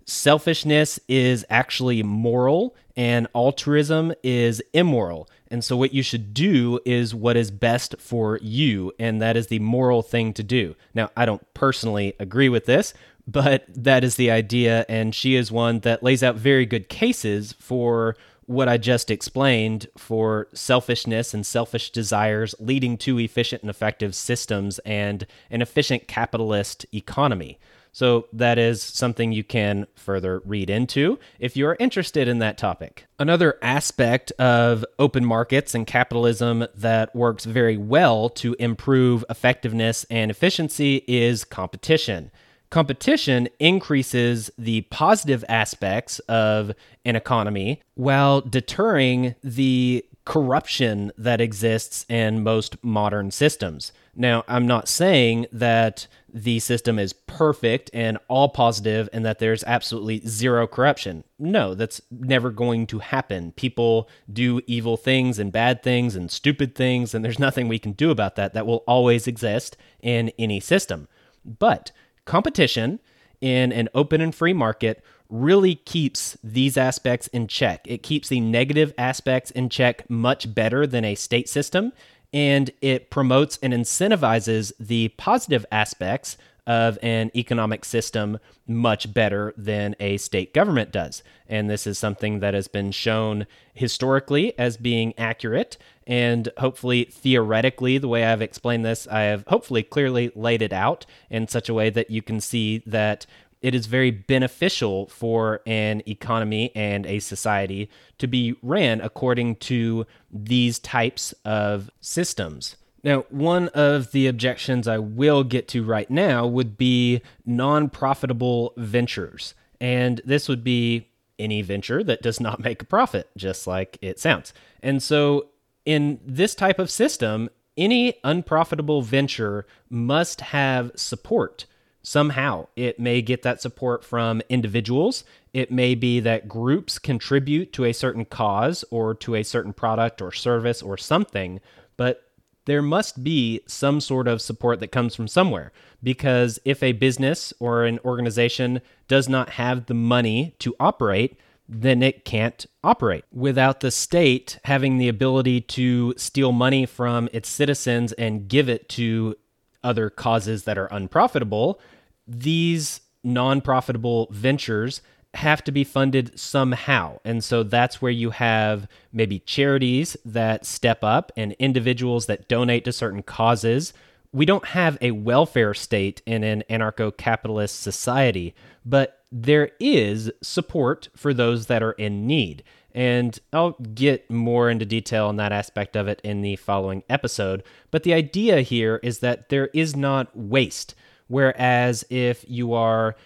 [0.04, 5.28] selfishness is actually moral and altruism is immoral.
[5.48, 9.48] And so, what you should do is what is best for you, and that is
[9.48, 10.74] the moral thing to do.
[10.94, 12.94] Now, I don't personally agree with this,
[13.26, 14.84] but that is the idea.
[14.88, 18.16] And she is one that lays out very good cases for
[18.46, 24.78] what I just explained for selfishness and selfish desires leading to efficient and effective systems
[24.80, 27.58] and an efficient capitalist economy.
[27.92, 33.06] So, that is something you can further read into if you're interested in that topic.
[33.20, 40.28] Another aspect of open markets and capitalism that works very well to improve effectiveness and
[40.28, 42.32] efficiency is competition
[42.74, 46.72] competition increases the positive aspects of
[47.04, 53.92] an economy while deterring the corruption that exists in most modern systems.
[54.16, 59.62] Now, I'm not saying that the system is perfect and all positive and that there's
[59.62, 61.22] absolutely zero corruption.
[61.38, 63.52] No, that's never going to happen.
[63.52, 67.92] People do evil things and bad things and stupid things, and there's nothing we can
[67.92, 68.52] do about that.
[68.52, 71.06] That will always exist in any system.
[71.44, 71.92] But
[72.24, 73.00] competition
[73.40, 77.80] in an open and free market really keeps these aspects in check.
[77.86, 81.92] It keeps the negative aspects in check much better than a state system,
[82.32, 86.36] and it promotes and incentivizes the positive aspects
[86.66, 91.22] of an economic system much better than a state government does.
[91.48, 95.76] And this is something that has been shown historically as being accurate.
[96.06, 101.06] And hopefully, theoretically, the way I've explained this, I have hopefully clearly laid it out
[101.30, 103.26] in such a way that you can see that
[103.60, 107.88] it is very beneficial for an economy and a society
[108.18, 112.76] to be ran according to these types of systems.
[113.04, 118.72] Now, one of the objections I will get to right now would be non profitable
[118.78, 119.54] ventures.
[119.78, 124.18] And this would be any venture that does not make a profit, just like it
[124.18, 124.54] sounds.
[124.82, 125.48] And so,
[125.84, 131.66] in this type of system, any unprofitable venture must have support
[132.02, 132.68] somehow.
[132.76, 135.24] It may get that support from individuals.
[135.52, 140.22] It may be that groups contribute to a certain cause or to a certain product
[140.22, 141.60] or service or something.
[141.96, 142.23] But
[142.66, 145.72] there must be some sort of support that comes from somewhere.
[146.02, 151.38] Because if a business or an organization does not have the money to operate,
[151.68, 153.24] then it can't operate.
[153.32, 158.88] Without the state having the ability to steal money from its citizens and give it
[158.90, 159.36] to
[159.82, 161.80] other causes that are unprofitable,
[162.26, 165.00] these non profitable ventures
[165.34, 167.18] have to be funded somehow.
[167.24, 172.84] And so that's where you have maybe charities that step up and individuals that donate
[172.84, 173.92] to certain causes.
[174.32, 178.54] We don't have a welfare state in an anarcho capitalist society,
[178.84, 182.62] but there is support for those that are in need.
[182.92, 187.64] And I'll get more into detail on that aspect of it in the following episode.
[187.90, 190.94] But the idea here is that there is not waste.
[191.26, 193.16] Whereas if you are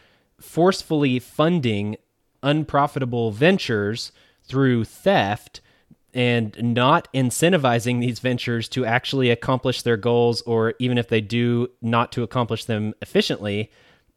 [0.41, 1.97] forcefully funding
[2.43, 4.13] unprofitable ventures
[4.45, 5.61] through theft
[6.15, 11.69] and not incentivizing these ventures to actually accomplish their goals or even if they do
[11.83, 13.71] not to accomplish them efficiently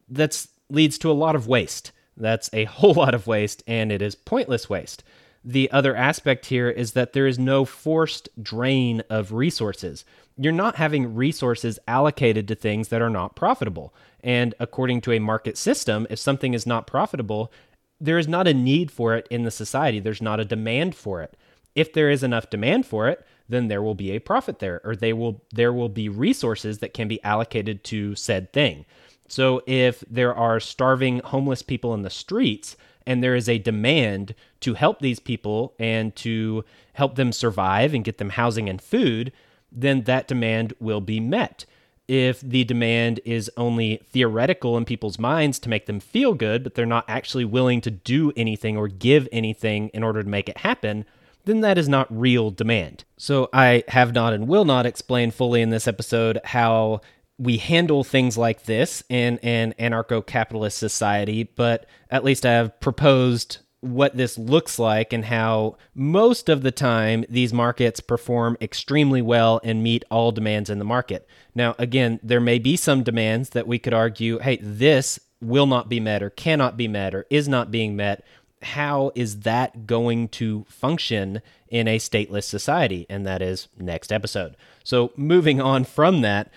[0.07, 1.91] that leads to a lot of waste.
[2.15, 5.03] That's a whole lot of waste and it is pointless waste
[5.43, 10.05] the other aspect here is that there is no forced drain of resources
[10.37, 13.93] you're not having resources allocated to things that are not profitable.
[14.23, 17.51] And according to a market system, if something is not profitable,
[17.99, 19.99] there is not a need for it in the society.
[19.99, 21.37] There's not a demand for it.
[21.75, 24.95] If there is enough demand for it, then there will be a profit there, or
[24.95, 28.85] they will there will be resources that can be allocated to said thing.
[29.27, 32.75] So if there are starving homeless people in the streets
[33.05, 38.03] and there is a demand to help these people and to help them survive and
[38.03, 39.31] get them housing and food,
[39.71, 41.65] then that demand will be met.
[42.07, 46.75] If the demand is only theoretical in people's minds to make them feel good, but
[46.75, 50.57] they're not actually willing to do anything or give anything in order to make it
[50.57, 51.05] happen,
[51.45, 53.03] then that is not real demand.
[53.17, 57.01] So I have not and will not explain fully in this episode how
[57.41, 62.79] we handle things like this in an anarcho capitalist society, but at least I have
[62.79, 69.23] proposed what this looks like and how most of the time these markets perform extremely
[69.23, 71.27] well and meet all demands in the market.
[71.55, 75.89] Now, again, there may be some demands that we could argue, hey, this will not
[75.89, 78.23] be met or cannot be met or is not being met.
[78.61, 83.07] How is that going to function in a stateless society?
[83.09, 84.55] And that is next episode.
[84.83, 86.51] So, moving on from that,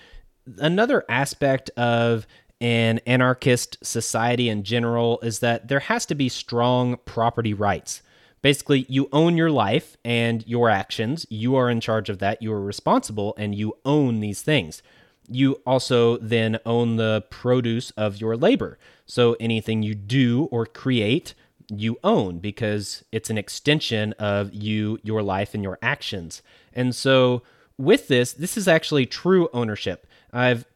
[0.58, 2.26] another aspect of
[2.60, 8.02] an anarchist society in general is that there has to be strong property rights.
[8.42, 11.26] Basically, you own your life and your actions.
[11.30, 12.42] You are in charge of that.
[12.42, 14.82] You are responsible and you own these things.
[15.28, 18.78] You also then own the produce of your labor.
[19.06, 21.34] So anything you do or create,
[21.68, 26.42] you own because it's an extension of you, your life, and your actions.
[26.72, 27.42] And so
[27.78, 30.06] with this, this is actually true ownership.
[30.34, 30.66] I've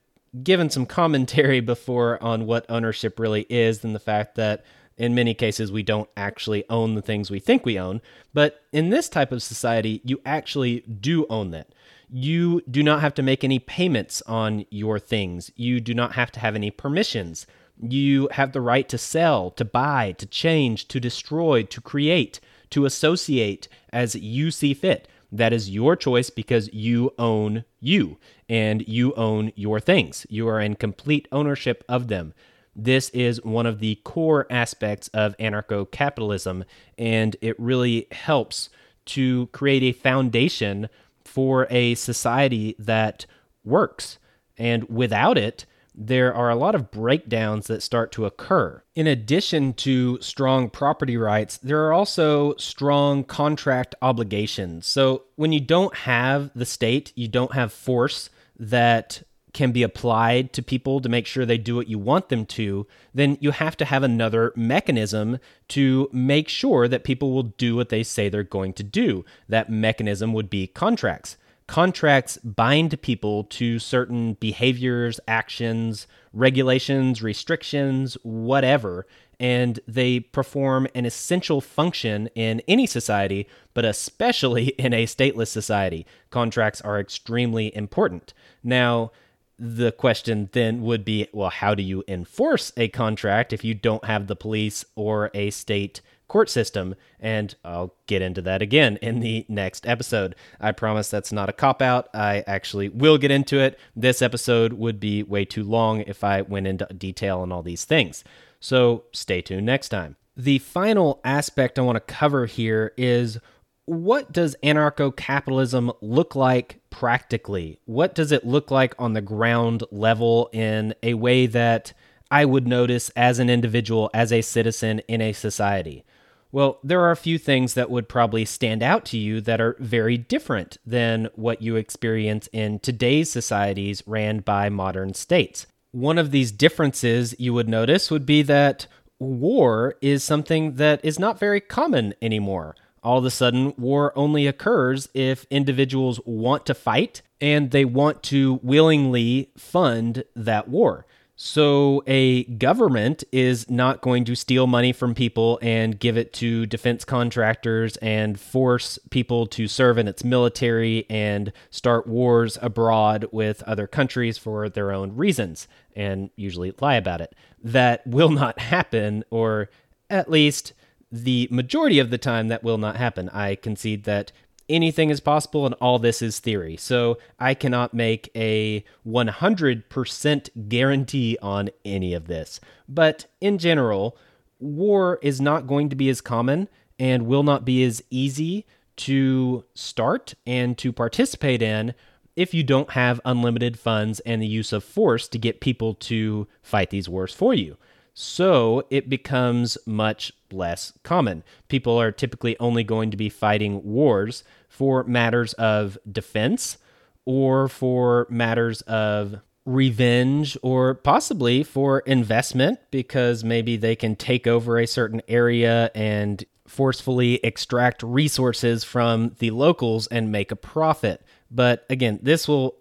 [0.43, 4.65] given some commentary before on what ownership really is and the fact that
[4.97, 8.01] in many cases we don't actually own the things we think we own.
[8.35, 11.69] But in this type of society, you actually do own that.
[12.11, 15.51] You do not have to make any payments on your things.
[15.57, 17.47] You do not have to have any permissions.
[17.81, 22.41] You have the right to sell, to buy, to change, to destroy, to create,
[22.71, 25.07] to associate as you see fit.
[25.31, 28.19] That is your choice because you own you
[28.49, 30.27] and you own your things.
[30.31, 32.33] You are in complete ownership of them.
[32.75, 36.65] This is one of the core aspects of anarcho capitalism,
[36.97, 38.71] and it really helps
[39.07, 40.89] to create a foundation
[41.25, 43.27] for a society that
[43.65, 44.19] works.
[44.57, 45.67] And without it,
[46.01, 48.83] there are a lot of breakdowns that start to occur.
[48.95, 54.87] In addition to strong property rights, there are also strong contract obligations.
[54.87, 59.23] So when you don't have the state, you don't have force that
[59.53, 62.87] can be applied to people to make sure they do what you want them to,
[63.13, 67.89] then you have to have another mechanism to make sure that people will do what
[67.89, 69.25] they say they're going to do.
[69.49, 71.37] That mechanism would be contracts
[71.69, 79.07] contracts bind people to certain behaviors, actions, regulations, restrictions, whatever,
[79.39, 86.05] and they perform an essential function in any society, but especially in a stateless society.
[86.31, 88.35] Contracts are extremely important.
[88.65, 89.13] Now,
[89.59, 94.05] the question then would be well, how do you enforce a contract if you don't
[94.05, 96.95] have the police or a state court system.
[97.19, 100.35] And I'll get into that again in the next episode.
[100.61, 102.09] I promise that's not a cop out.
[102.15, 103.79] I actually will get into it.
[103.97, 107.85] This episode would be way too long if I went into detail on all these
[107.85, 108.23] things.
[108.61, 110.17] So stay tuned next time.
[110.37, 113.39] The final aspect I want to cover here is
[113.87, 117.81] what does anarcho capitalism look like practically?
[117.87, 121.95] What does it look like on the ground level in a way that
[122.31, 126.05] I would notice as an individual, as a citizen in a society?
[126.51, 129.77] Well, there are a few things that would probably stand out to you that are
[129.79, 135.67] very different than what you experience in today's societies ran by modern states.
[135.93, 138.87] One of these differences you would notice would be that
[139.19, 142.77] war is something that is not very common anymore.
[143.03, 148.23] All of a sudden, war only occurs if individuals want to fight and they want
[148.25, 151.07] to willingly fund that war.
[151.41, 156.67] So, a government is not going to steal money from people and give it to
[156.67, 163.63] defense contractors and force people to serve in its military and start wars abroad with
[163.63, 167.37] other countries for their own reasons and usually lie about it.
[167.63, 169.71] That will not happen, or
[170.11, 170.73] at least
[171.13, 173.29] the majority of the time, that will not happen.
[173.29, 174.33] I concede that
[174.69, 176.77] anything is possible and all this is theory.
[176.77, 182.61] So I cannot make a 100% guarantee on any of this.
[182.89, 184.17] But in general,
[184.59, 188.67] war is not going to be as common and will not be as easy
[188.97, 191.95] to start and to participate in
[192.35, 196.47] if you don't have unlimited funds and the use of force to get people to
[196.63, 197.77] fight these wars for you.
[198.21, 201.45] So it becomes much less common.
[201.69, 206.79] People are typically only going to be fighting wars for matters of defense
[207.27, 214.81] or for matters of revenge or possibly for investment because maybe they can take over
[214.81, 221.23] a certain area and forcefully extract resources from the locals and make a profit.
[221.53, 222.79] But again, this will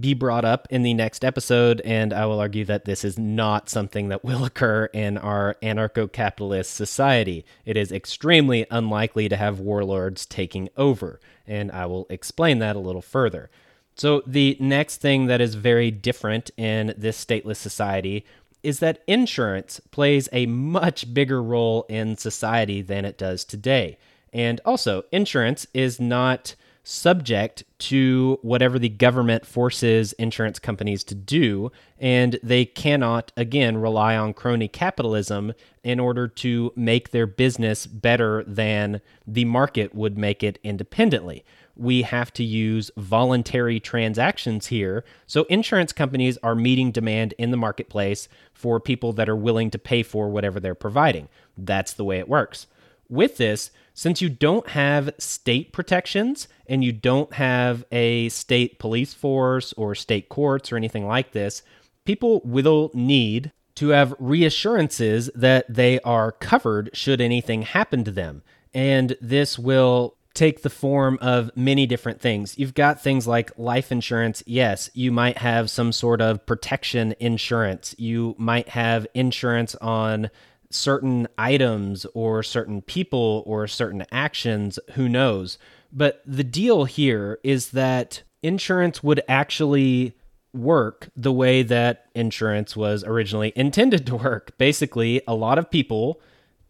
[0.00, 3.68] be brought up in the next episode, and I will argue that this is not
[3.68, 7.44] something that will occur in our anarcho capitalist society.
[7.64, 12.80] It is extremely unlikely to have warlords taking over, and I will explain that a
[12.80, 13.50] little further.
[13.94, 18.26] So, the next thing that is very different in this stateless society
[18.62, 23.96] is that insurance plays a much bigger role in society than it does today.
[24.32, 26.56] And also, insurance is not
[26.88, 31.72] subject to whatever the government forces insurance companies to do.
[31.98, 38.44] And they cannot, again, rely on crony capitalism in order to make their business better
[38.44, 41.44] than the market would make it independently.
[41.74, 45.04] We have to use voluntary transactions here.
[45.26, 49.78] So, insurance companies are meeting demand in the marketplace for people that are willing to
[49.78, 51.28] pay for whatever they're providing.
[51.58, 52.68] That's the way it works.
[53.08, 59.14] With this, since you don't have state protections and you don't have a state police
[59.14, 61.62] force or state courts or anything like this,
[62.04, 68.42] people will need to have reassurances that they are covered should anything happen to them.
[68.74, 72.58] And this will take the form of many different things.
[72.58, 74.42] You've got things like life insurance.
[74.46, 77.94] Yes, you might have some sort of protection insurance.
[77.96, 80.28] You might have insurance on
[80.70, 85.58] certain items or certain people or certain actions, who knows.
[85.92, 90.16] But the deal here is that insurance would actually
[90.52, 94.56] work the way that insurance was originally intended to work.
[94.58, 96.20] Basically, a lot of people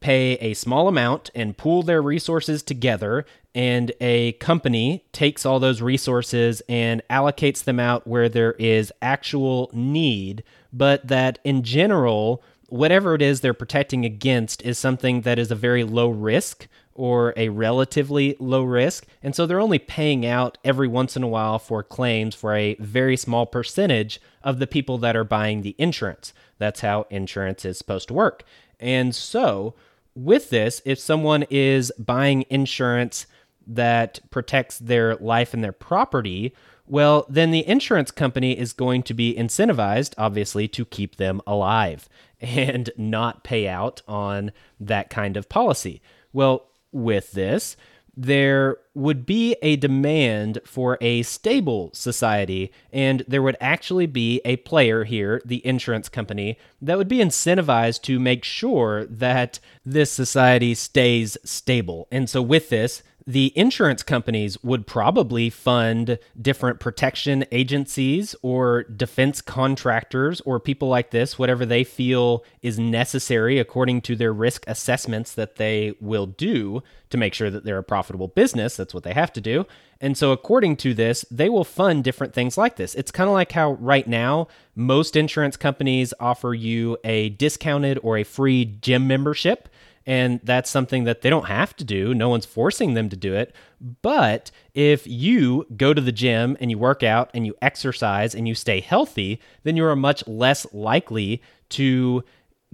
[0.00, 3.24] pay a small amount and pool their resources together,
[3.54, 9.70] and a company takes all those resources and allocates them out where there is actual
[9.72, 15.50] need, but that in general, whatever it is they're protecting against is something that is
[15.50, 19.06] a very low risk or a relatively low risk.
[19.22, 22.74] And so they're only paying out every once in a while for claims for a
[22.76, 26.32] very small percentage of the people that are buying the insurance.
[26.58, 28.44] That's how insurance is supposed to work.
[28.80, 29.74] And so,
[30.14, 33.26] with this, if someone is buying insurance
[33.66, 36.54] that protects their life and their property,
[36.86, 42.08] well, then the insurance company is going to be incentivized, obviously, to keep them alive
[42.40, 46.00] and not pay out on that kind of policy.
[46.32, 47.76] Well, with this,
[48.16, 54.56] there would be a demand for a stable society, and there would actually be a
[54.56, 60.74] player here, the insurance company, that would be incentivized to make sure that this society
[60.74, 62.08] stays stable.
[62.10, 69.40] And so, with this, the insurance companies would probably fund different protection agencies or defense
[69.40, 75.34] contractors or people like this, whatever they feel is necessary according to their risk assessments
[75.34, 78.76] that they will do to make sure that they're a profitable business.
[78.76, 79.66] That's what they have to do.
[80.00, 82.94] And so, according to this, they will fund different things like this.
[82.94, 88.18] It's kind of like how right now most insurance companies offer you a discounted or
[88.18, 89.68] a free gym membership
[90.06, 92.14] and that's something that they don't have to do.
[92.14, 93.54] No one's forcing them to do it.
[94.02, 98.46] But if you go to the gym and you work out and you exercise and
[98.46, 102.22] you stay healthy, then you're much less likely to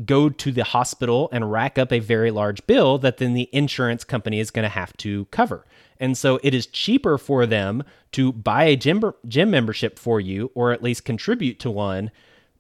[0.04, 4.04] go to the hospital and rack up a very large bill that then the insurance
[4.04, 5.64] company is going to have to cover.
[5.98, 10.50] And so it is cheaper for them to buy a gym, gym membership for you
[10.54, 12.10] or at least contribute to one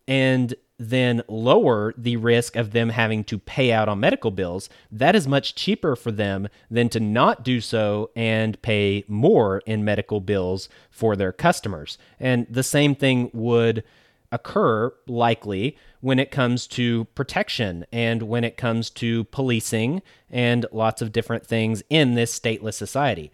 [0.08, 0.54] and
[0.90, 5.28] then lower the risk of them having to pay out on medical bills, that is
[5.28, 10.68] much cheaper for them than to not do so and pay more in medical bills
[10.90, 11.98] for their customers.
[12.18, 13.84] And the same thing would
[14.32, 21.02] occur likely when it comes to protection and when it comes to policing and lots
[21.02, 23.30] of different things in this stateless society.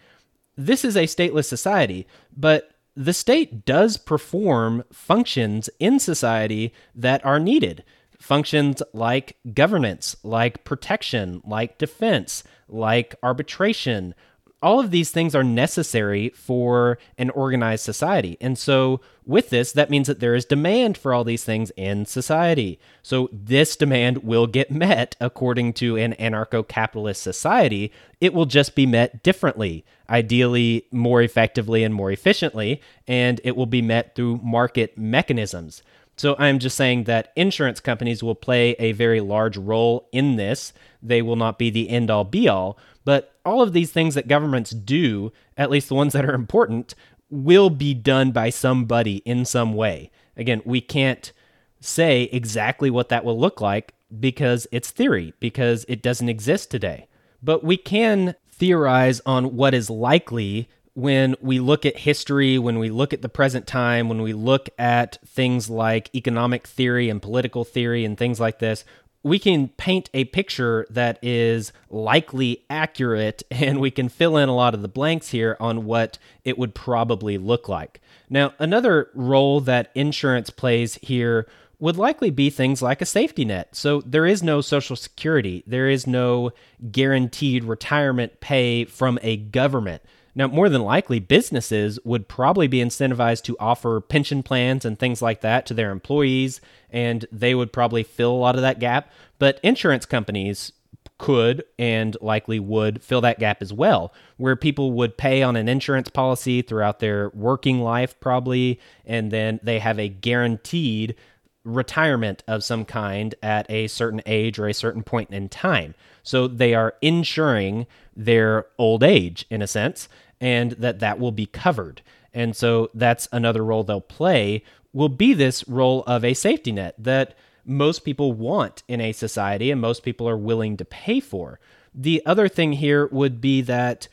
[0.57, 7.39] This is a stateless society, but the state does perform functions in society that are
[7.39, 7.85] needed.
[8.19, 14.17] Functions like governance, like protection, like defense, like arbitration.
[14.61, 18.37] All of these things are necessary for an organized society.
[18.41, 22.07] And so, with this, that means that there is demand for all these things in
[22.07, 22.81] society.
[23.03, 27.93] So, this demand will get met according to an anarcho capitalist society.
[28.21, 33.67] It will just be met differently ideally more effectively and more efficiently, and it will
[33.67, 35.83] be met through market mechanisms.
[36.17, 40.73] So I'm just saying that insurance companies will play a very large role in this.
[41.01, 42.77] They will not be the end all be all,
[43.09, 46.95] but all of these things that governments do, at least the ones that are important,
[47.31, 50.11] will be done by somebody in some way.
[50.37, 51.33] Again, we can't
[51.81, 57.09] say exactly what that will look like because it's theory, because it doesn't exist today.
[57.43, 62.91] But we can theorize on what is likely when we look at history, when we
[62.91, 67.65] look at the present time, when we look at things like economic theory and political
[67.65, 68.85] theory and things like this,
[69.23, 74.55] we can paint a picture that is likely accurate and we can fill in a
[74.55, 78.01] lot of the blanks here on what it would probably look like.
[78.31, 81.47] Now, another role that insurance plays here
[81.81, 83.75] would likely be things like a safety net.
[83.75, 86.51] So there is no social security, there is no
[86.91, 90.03] guaranteed retirement pay from a government.
[90.39, 95.21] Now, more than likely, businesses would probably be incentivized to offer pension plans and things
[95.21, 96.61] like that to their employees,
[96.91, 99.11] and they would probably fill a lot of that gap.
[99.41, 100.71] But insurance companies
[101.19, 105.69] could and likely would fill that gap as well, where people would pay on an
[105.69, 111.17] insurance policy throughout their working life, probably, and then they have a guaranteed
[111.65, 115.97] retirement of some kind at a certain age or a certain point in time.
[116.23, 120.09] So they are insuring their old age in a sense,
[120.41, 122.03] and that that will be covered.
[122.33, 124.63] And so that's another role they'll play
[124.93, 127.35] will be this role of a safety net that
[127.65, 131.61] most people want in a society and most people are willing to pay for.
[131.95, 134.09] The other thing here would be that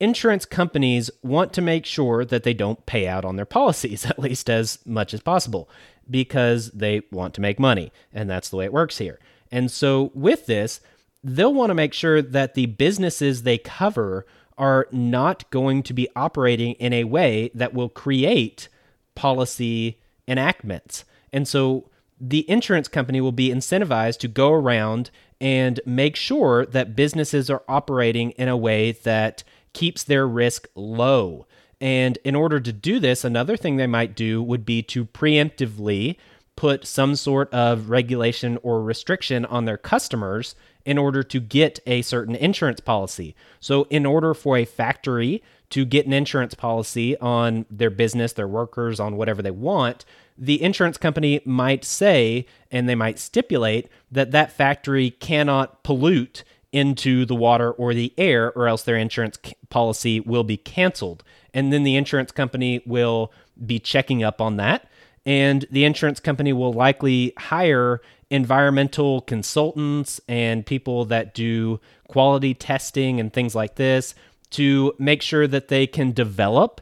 [0.00, 4.18] insurance companies want to make sure that they don't pay out on their policies, at
[4.18, 5.68] least as much as possible
[6.08, 7.92] because they want to make money.
[8.12, 9.18] And that's the way it works here.
[9.50, 10.80] And so, with this,
[11.22, 14.26] they'll want to make sure that the businesses they cover
[14.58, 18.68] are not going to be operating in a way that will create
[19.14, 21.04] policy enactments.
[21.32, 21.88] And so,
[22.18, 27.62] the insurance company will be incentivized to go around and make sure that businesses are
[27.68, 29.44] operating in a way that
[29.74, 31.46] keeps their risk low.
[31.78, 36.16] And in order to do this, another thing they might do would be to preemptively
[36.56, 40.54] put some sort of regulation or restriction on their customers
[40.86, 43.34] in order to get a certain insurance policy.
[43.60, 48.48] So, in order for a factory to get an insurance policy on their business, their
[48.48, 50.04] workers, on whatever they want,
[50.38, 57.24] the insurance company might say and they might stipulate that that factory cannot pollute into
[57.24, 59.38] the water or the air, or else their insurance
[59.70, 61.24] policy will be canceled.
[61.54, 63.32] And then the insurance company will
[63.64, 64.88] be checking up on that.
[65.24, 68.00] And the insurance company will likely hire
[68.30, 74.14] environmental consultants and people that do quality testing and things like this
[74.50, 76.80] to make sure that they can develop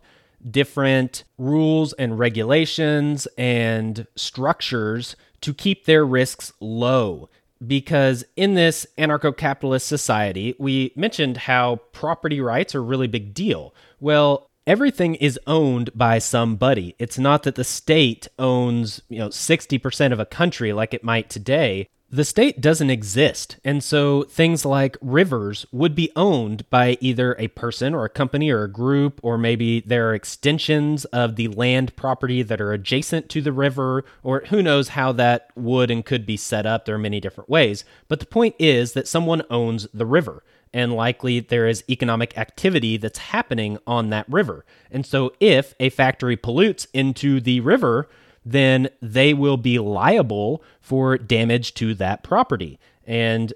[0.50, 7.28] different rules and regulations and structures to keep their risks low
[7.66, 13.32] because in this anarcho capitalist society, we mentioned how property rights are a really big
[13.34, 13.74] deal.
[14.00, 16.94] Well, everything is owned by somebody.
[16.98, 21.30] It's not that the state owns, you know, 60% of a country like it might
[21.30, 23.56] today the state doesn't exist.
[23.64, 28.50] And so things like rivers would be owned by either a person or a company
[28.50, 33.28] or a group, or maybe there are extensions of the land property that are adjacent
[33.30, 36.84] to the river, or who knows how that would and could be set up.
[36.84, 37.84] There are many different ways.
[38.06, 40.44] But the point is that someone owns the river.
[40.74, 44.66] And likely there is economic activity that's happening on that river.
[44.90, 48.08] And so, if a factory pollutes into the river,
[48.44, 52.78] then they will be liable for damage to that property.
[53.06, 53.54] And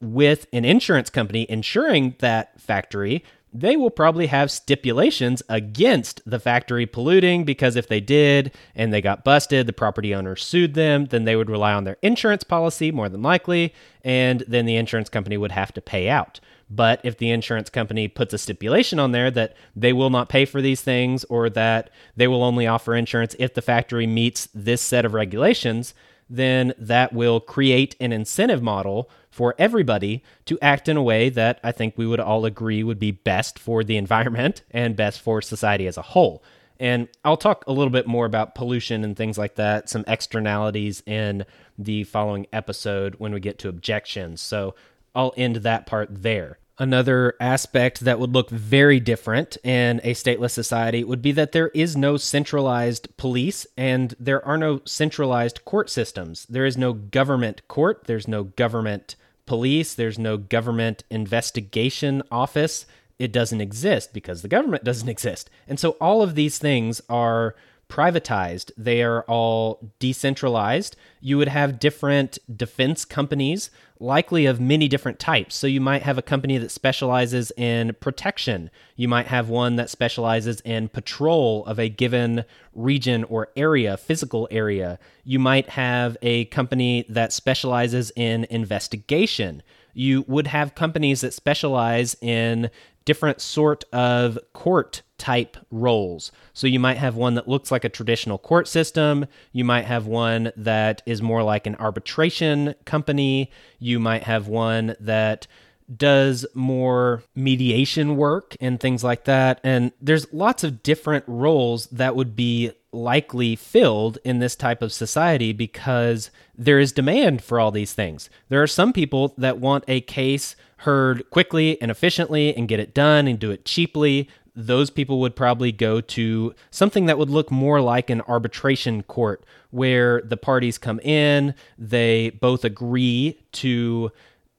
[0.00, 6.86] with an insurance company insuring that factory, they will probably have stipulations against the factory
[6.86, 11.24] polluting because if they did and they got busted, the property owner sued them, then
[11.24, 15.36] they would rely on their insurance policy more than likely, and then the insurance company
[15.36, 16.38] would have to pay out.
[16.70, 20.44] But if the insurance company puts a stipulation on there that they will not pay
[20.44, 24.80] for these things or that they will only offer insurance if the factory meets this
[24.80, 25.94] set of regulations,
[26.28, 31.58] then that will create an incentive model for everybody to act in a way that
[31.64, 35.42] I think we would all agree would be best for the environment and best for
[35.42, 36.42] society as a whole.
[36.78, 41.02] And I'll talk a little bit more about pollution and things like that, some externalities
[41.04, 41.44] in
[41.76, 44.40] the following episode when we get to objections.
[44.40, 44.74] So
[45.14, 46.58] I'll end that part there.
[46.78, 51.68] Another aspect that would look very different in a stateless society would be that there
[51.68, 56.46] is no centralized police and there are no centralized court systems.
[56.48, 62.86] There is no government court, there's no government police, there's no government investigation office.
[63.18, 65.50] It doesn't exist because the government doesn't exist.
[65.68, 67.56] And so all of these things are
[67.90, 70.96] privatized, they are all decentralized.
[71.20, 75.54] You would have different defense companies, likely of many different types.
[75.54, 78.70] So you might have a company that specializes in protection.
[78.96, 82.44] You might have one that specializes in patrol of a given
[82.74, 84.98] region or area, physical area.
[85.22, 89.62] You might have a company that specializes in investigation.
[89.92, 92.70] You would have companies that specialize in
[93.10, 96.30] different sort of court type roles.
[96.52, 99.26] So you might have one that looks like a traditional court system.
[99.50, 103.50] You might have one that is more like an arbitration company.
[103.80, 105.48] You might have one that
[105.96, 109.60] does more mediation work and things like that.
[109.64, 114.92] And there's lots of different roles that would be likely filled in this type of
[114.92, 118.30] society because there is demand for all these things.
[118.50, 122.94] There are some people that want a case heard quickly and efficiently and get it
[122.94, 124.28] done and do it cheaply.
[124.56, 129.44] Those people would probably go to something that would look more like an arbitration court
[129.70, 134.10] where the parties come in, they both agree to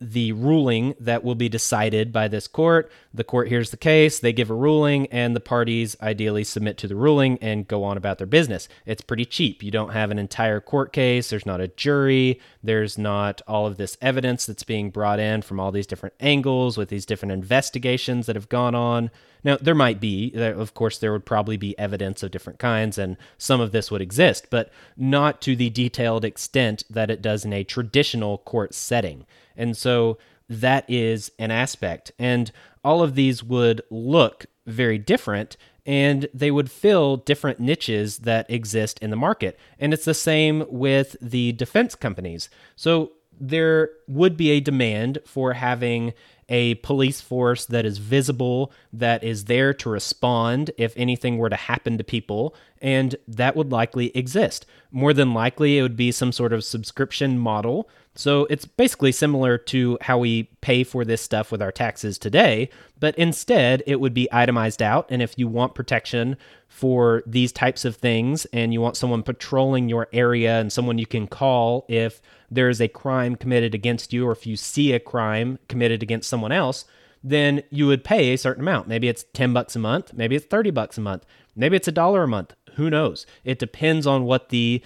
[0.02, 2.92] the ruling that will be decided by this court.
[3.14, 6.88] The court hears the case, they give a ruling, and the parties ideally submit to
[6.88, 8.68] the ruling and go on about their business.
[8.86, 9.62] It's pretty cheap.
[9.62, 13.78] You don't have an entire court case, there's not a jury, there's not all of
[13.78, 18.26] this evidence that's being brought in from all these different angles with these different investigations
[18.26, 19.12] that have gone on.
[19.44, 22.98] Now, there might be, uh, of course, there would probably be evidence of different kinds,
[22.98, 27.46] and some of this would exist, but not to the detailed extent that it does
[27.46, 29.26] in a traditional court setting.
[29.56, 30.18] And so
[30.48, 32.12] that is an aspect.
[32.20, 32.52] And
[32.84, 39.00] all of these would look very different and they would fill different niches that exist
[39.00, 39.58] in the market.
[39.80, 42.50] And it's the same with the defense companies.
[42.76, 46.14] So there would be a demand for having
[46.52, 51.56] a police force that is visible, that is there to respond if anything were to
[51.56, 54.66] happen to people, and that would likely exist.
[54.92, 57.90] More than likely, it would be some sort of subscription model.
[58.14, 62.70] So it's basically similar to how we pay for this stuff with our taxes today,
[63.00, 65.08] but instead it would be itemized out.
[65.10, 66.36] And if you want protection
[66.68, 71.06] for these types of things and you want someone patrolling your area and someone you
[71.06, 75.00] can call if there is a crime committed against you or if you see a
[75.00, 76.84] crime committed against someone else,
[77.24, 78.90] then you would pay a certain amount.
[78.90, 81.94] Maybe it's 10 bucks a month, maybe it's 30 bucks a month, maybe it's a
[81.94, 82.54] dollar a month.
[82.76, 83.26] Who knows?
[83.44, 84.82] It depends on what the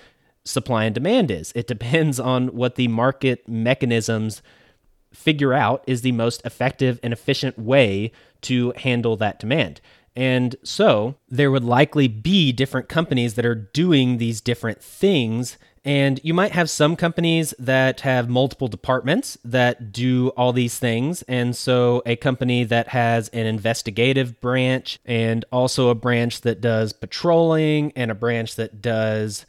[0.46, 1.52] supply and demand is.
[1.56, 4.42] It depends on what the market mechanisms
[5.14, 9.82] figure out is the most effective and efficient way to handle that demand.
[10.16, 16.20] And so there would likely be different companies that are doing these different things and
[16.24, 21.22] you might have some companies that have multiple departments that do all these things.
[21.24, 26.92] And so a company that has an investigative branch and also a branch that does
[26.92, 29.46] patrolling and a branch that does,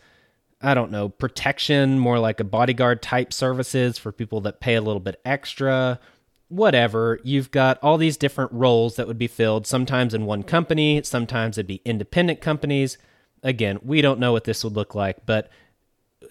[0.60, 4.80] I don't know, protection, more like a bodyguard type services for people that pay a
[4.80, 6.00] little bit extra.
[6.48, 11.02] Whatever, you've got all these different roles that would be filled, sometimes in one company,
[11.02, 12.98] sometimes it'd be independent companies.
[13.42, 15.50] Again, we don't know what this would look like, but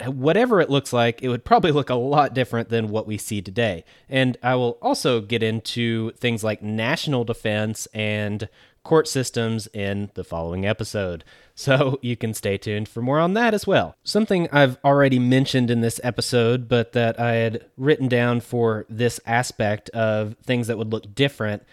[0.06, 3.42] whatever it looks like, it would probably look a lot different than what we see
[3.42, 3.86] today.
[4.10, 8.50] And I will also get into things like national defense and
[8.86, 11.26] court systems in the following episode.
[11.58, 13.96] So you can stay tuned for more on that as well.
[14.04, 19.22] Something I've already mentioned in this episode, but that I had written down for this
[19.26, 21.64] aspect of things that would look different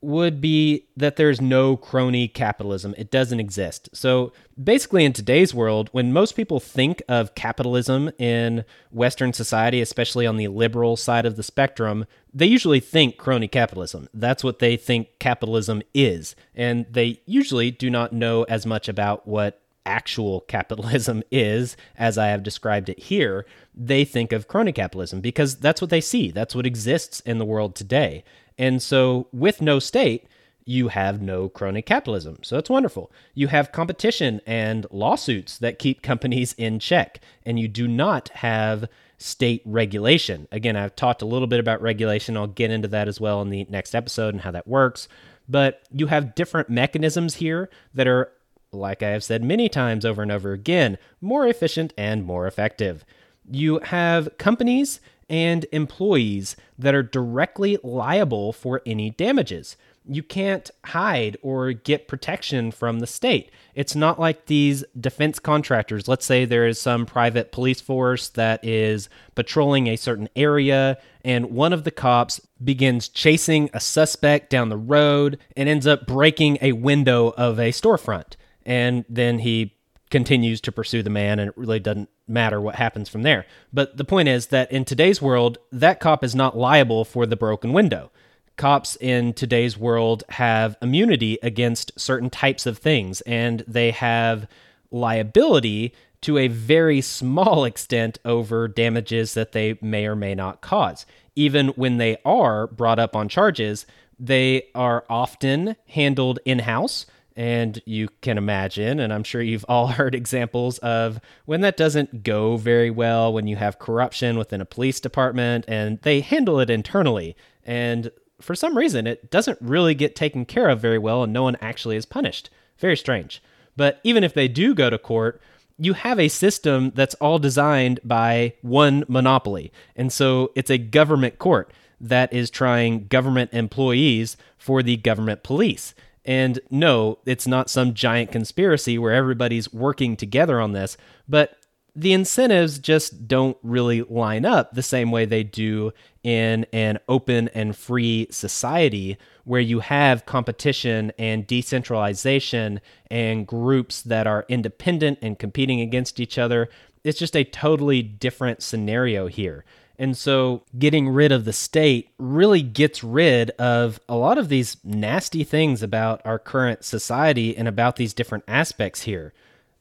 [0.00, 2.94] would be that there's no crony capitalism.
[2.96, 3.88] It doesn't exist.
[3.92, 4.32] So
[4.62, 10.36] basically, in today's world, when most people think of capitalism in Western society, especially on
[10.36, 14.08] the liberal side of the spectrum, they usually think crony capitalism.
[14.14, 16.36] That's what they think capitalism is.
[16.54, 22.28] And they usually do not know as much about what actual capitalism is, as I
[22.28, 26.30] have described it here, they think of crony capitalism because that's what they see.
[26.30, 28.22] That's what exists in the world today.
[28.58, 30.26] And so, with no state,
[30.68, 32.38] you have no crony capitalism.
[32.42, 33.10] So that's wonderful.
[33.32, 38.86] You have competition and lawsuits that keep companies in check, and you do not have
[39.16, 40.46] state regulation.
[40.52, 42.36] Again, I've talked a little bit about regulation.
[42.36, 45.08] I'll get into that as well in the next episode and how that works.
[45.48, 48.30] But you have different mechanisms here that are,
[48.70, 53.06] like I have said many times over and over again, more efficient and more effective.
[53.50, 59.76] You have companies and employees that are directly liable for any damages.
[60.10, 63.50] You can't hide or get protection from the state.
[63.74, 66.08] It's not like these defense contractors.
[66.08, 71.50] Let's say there is some private police force that is patrolling a certain area, and
[71.50, 76.56] one of the cops begins chasing a suspect down the road and ends up breaking
[76.62, 78.36] a window of a storefront.
[78.64, 79.74] And then he
[80.10, 83.46] continues to pursue the man, and it really doesn't matter what happens from there.
[83.72, 87.36] But the point is that in today's world, that cop is not liable for the
[87.36, 88.10] broken window.
[88.56, 94.48] Cops in today's world have immunity against certain types of things, and they have
[94.90, 101.06] liability to a very small extent over damages that they may or may not cause.
[101.36, 103.86] Even when they are brought up on charges,
[104.18, 107.06] They are often handled in house.
[107.38, 112.24] And you can imagine, and I'm sure you've all heard examples of when that doesn't
[112.24, 116.68] go very well, when you have corruption within a police department and they handle it
[116.68, 117.36] internally.
[117.64, 118.10] And
[118.40, 121.56] for some reason, it doesn't really get taken care of very well and no one
[121.60, 122.50] actually is punished.
[122.78, 123.40] Very strange.
[123.76, 125.40] But even if they do go to court,
[125.78, 129.72] you have a system that's all designed by one monopoly.
[129.94, 135.94] And so it's a government court that is trying government employees for the government police.
[136.24, 140.96] And no, it's not some giant conspiracy where everybody's working together on this,
[141.28, 141.56] but
[141.96, 145.92] the incentives just don't really line up the same way they do
[146.22, 154.26] in an open and free society where you have competition and decentralization and groups that
[154.26, 156.68] are independent and competing against each other.
[157.02, 159.64] It's just a totally different scenario here.
[159.98, 164.76] And so getting rid of the state really gets rid of a lot of these
[164.84, 169.32] nasty things about our current society and about these different aspects here.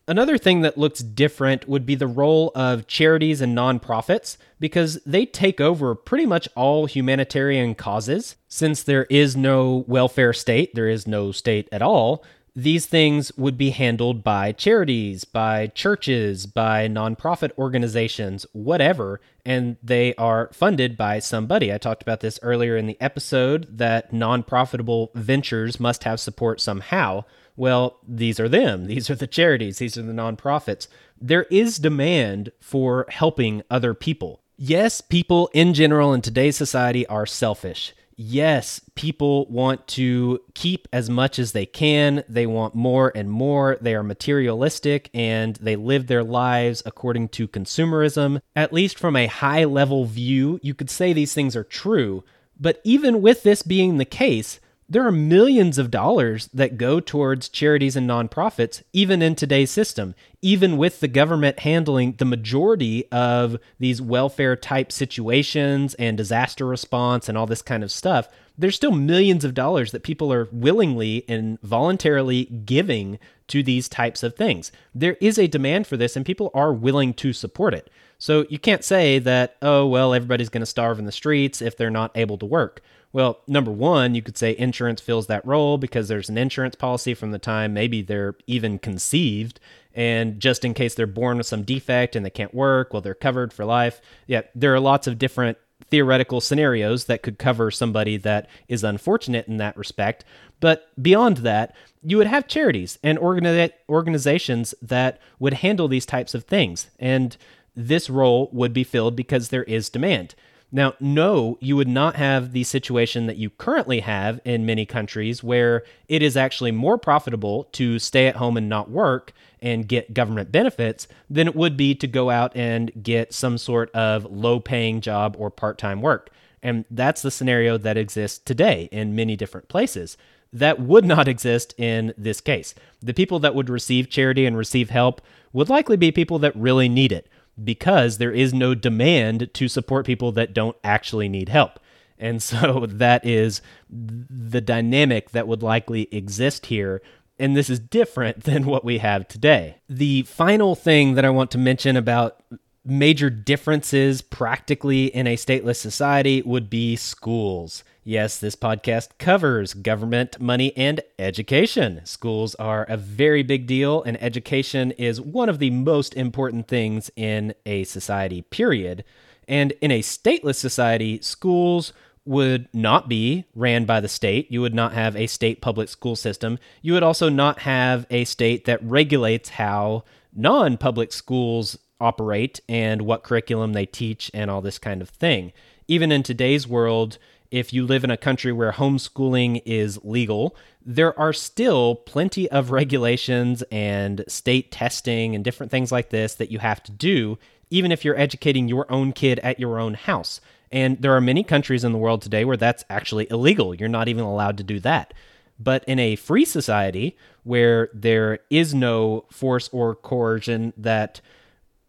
[0.09, 5.25] Another thing that looks different would be the role of charities and nonprofits because they
[5.25, 8.37] take over pretty much all humanitarian causes.
[8.47, 12.23] Since there is no welfare state, there is no state at all,
[12.57, 20.15] these things would be handled by charities, by churches, by nonprofit organizations, whatever, and they
[20.15, 21.71] are funded by somebody.
[21.71, 26.59] I talked about this earlier in the episode that non profitable ventures must have support
[26.59, 27.25] somehow.
[27.55, 28.85] Well, these are them.
[28.87, 29.77] These are the charities.
[29.77, 30.87] These are the nonprofits.
[31.21, 34.41] There is demand for helping other people.
[34.57, 37.93] Yes, people in general in today's society are selfish.
[38.19, 42.23] Yes, people want to keep as much as they can.
[42.27, 43.77] They want more and more.
[43.79, 48.41] They are materialistic and they live their lives according to consumerism.
[48.55, 52.23] At least from a high level view, you could say these things are true.
[52.59, 54.59] But even with this being the case,
[54.89, 60.15] there are millions of dollars that go towards charities and nonprofits, even in today's system,
[60.41, 67.27] even with the government handling the majority of these welfare type situations and disaster response
[67.27, 68.29] and all this kind of stuff.
[68.57, 73.19] There's still millions of dollars that people are willingly and voluntarily giving
[73.49, 74.71] to these types of things.
[74.95, 77.89] There is a demand for this, and people are willing to support it.
[78.19, 81.77] So you can't say that, oh, well, everybody's going to starve in the streets if
[81.77, 82.81] they're not able to work.
[83.17, 87.15] Well, number one, you could say insurance fills that role because there's an insurance policy
[87.15, 89.59] from the time maybe they're even conceived.
[89.95, 93.15] And just in case they're born with some defect and they can't work, well, they're
[93.15, 94.01] covered for life.
[94.27, 95.57] Yeah, there are lots of different
[95.89, 100.23] theoretical scenarios that could cover somebody that is unfortunate in that respect.
[100.59, 106.35] But beyond that, you would have charities and organi- organizations that would handle these types
[106.35, 106.91] of things.
[106.99, 107.35] And
[107.75, 110.35] this role would be filled because there is demand.
[110.71, 115.41] Now, no, you would not have the situation that you currently have in many countries
[115.41, 120.13] where it is actually more profitable to stay at home and not work and get
[120.13, 124.59] government benefits than it would be to go out and get some sort of low
[124.59, 126.31] paying job or part time work.
[126.61, 130.17] And that's the scenario that exists today in many different places.
[130.51, 132.75] That would not exist in this case.
[133.01, 135.21] The people that would receive charity and receive help
[135.53, 137.27] would likely be people that really need it
[137.63, 141.79] because there is no demand to support people that don't actually need help.
[142.19, 147.01] And so that is the dynamic that would likely exist here.
[147.39, 149.77] And this is different than what we have today.
[149.89, 152.43] The final thing that I want to mention about
[152.85, 157.83] major differences practically in a stateless society would be schools.
[158.07, 161.99] Yes, this podcast covers government, money, and education.
[162.05, 167.11] Schools are a very big deal, and education is one of the most important things
[167.17, 169.03] in a society, period.
[169.45, 171.91] And in a stateless society, schools
[172.23, 174.49] would not be ran by the state.
[174.49, 176.59] You would not have a state public school system.
[176.81, 183.01] You would also not have a state that regulates how non public schools operate and
[183.01, 185.51] what curriculum they teach and all this kind of thing.
[185.89, 187.17] Even in today's world,
[187.51, 192.71] if you live in a country where homeschooling is legal, there are still plenty of
[192.71, 197.37] regulations and state testing and different things like this that you have to do,
[197.69, 200.39] even if you're educating your own kid at your own house.
[200.71, 203.73] And there are many countries in the world today where that's actually illegal.
[203.73, 205.13] You're not even allowed to do that.
[205.59, 211.21] But in a free society where there is no force or coercion that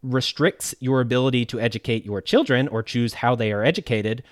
[0.01, 4.23] restricts your ability to educate your children or choose how they are educated,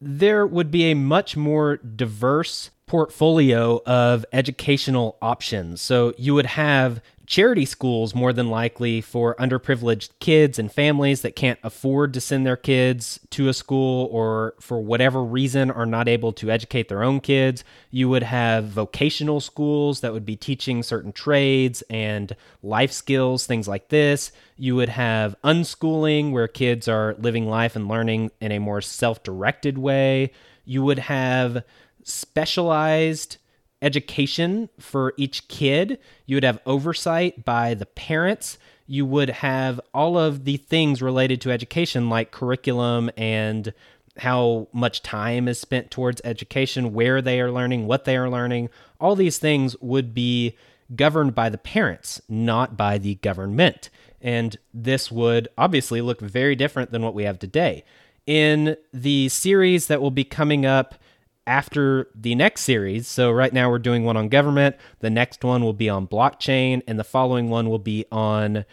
[0.00, 5.80] there would be a much more diverse portfolio of educational options.
[5.80, 11.36] So you would have charity schools more than likely for underprivileged kids and families that
[11.36, 16.08] can't afford to send their kids to a school or for whatever reason are not
[16.08, 17.64] able to educate their own kids.
[17.90, 23.68] You would have vocational schools that would be teaching certain trades and life skills, things
[23.68, 24.32] like this.
[24.56, 29.22] You would have unschooling where kids are living life and learning in a more self
[29.22, 30.32] directed way.
[30.64, 31.62] You would have
[32.04, 33.36] specialized
[33.82, 35.98] education for each kid.
[36.26, 38.58] You would have oversight by the parents.
[38.86, 43.72] You would have all of the things related to education, like curriculum and
[44.18, 48.68] how much time is spent towards education, where they are learning, what they are learning.
[49.00, 50.56] All these things would be
[50.96, 53.90] governed by the parents, not by the government.
[54.20, 57.84] And this would obviously look very different than what we have today.
[58.26, 60.96] In the series that will be coming up
[61.48, 63.08] after the next series.
[63.08, 64.76] So, right now we're doing one on government.
[65.00, 68.64] The next one will be on blockchain, and the following one will be on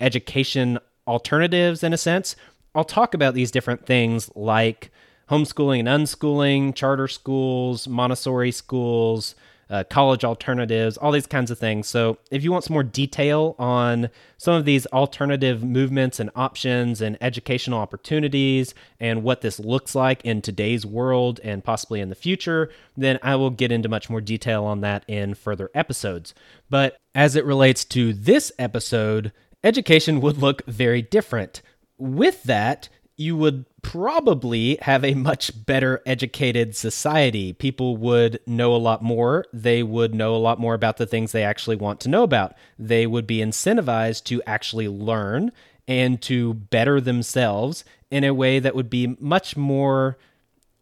[0.00, 2.34] education alternatives, in a sense.
[2.74, 4.90] I'll talk about these different things like
[5.28, 9.34] homeschooling and unschooling, charter schools, Montessori schools,
[9.72, 11.88] uh, college alternatives, all these kinds of things.
[11.88, 17.00] So, if you want some more detail on some of these alternative movements and options
[17.00, 22.14] and educational opportunities and what this looks like in today's world and possibly in the
[22.14, 26.34] future, then I will get into much more detail on that in further episodes.
[26.68, 29.32] But as it relates to this episode,
[29.64, 31.62] education would look very different.
[31.96, 32.90] With that,
[33.22, 37.52] you would probably have a much better educated society.
[37.52, 39.44] People would know a lot more.
[39.52, 42.54] They would know a lot more about the things they actually want to know about.
[42.78, 45.52] They would be incentivized to actually learn
[45.88, 50.18] and to better themselves in a way that would be much more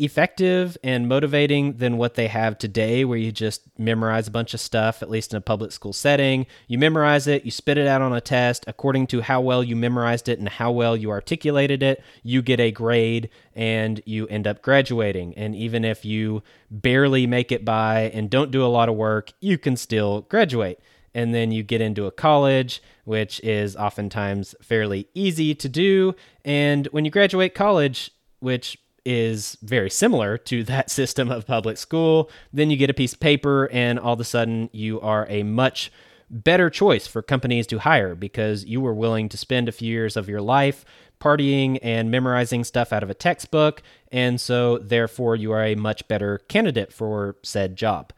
[0.00, 4.60] effective and motivating than what they have today, where you just memorize a bunch of
[4.60, 6.46] stuff, at least in a public school setting.
[6.66, 8.64] You memorize it, you spit it out on a test.
[8.66, 12.60] According to how well you memorized it and how well you articulated it, you get
[12.60, 15.34] a grade and you end up graduating.
[15.36, 19.32] And even if you barely make it by and don't do a lot of work,
[19.40, 20.80] you can still graduate.
[21.12, 26.14] And then you get into a college, which is oftentimes fairly easy to do.
[26.44, 32.30] And when you graduate college, which is very similar to that system of public school.
[32.52, 35.42] Then you get a piece of paper, and all of a sudden, you are a
[35.42, 35.92] much
[36.30, 40.16] better choice for companies to hire because you were willing to spend a few years
[40.16, 40.84] of your life
[41.20, 43.82] partying and memorizing stuff out of a textbook.
[44.10, 48.12] And so, therefore, you are a much better candidate for said job.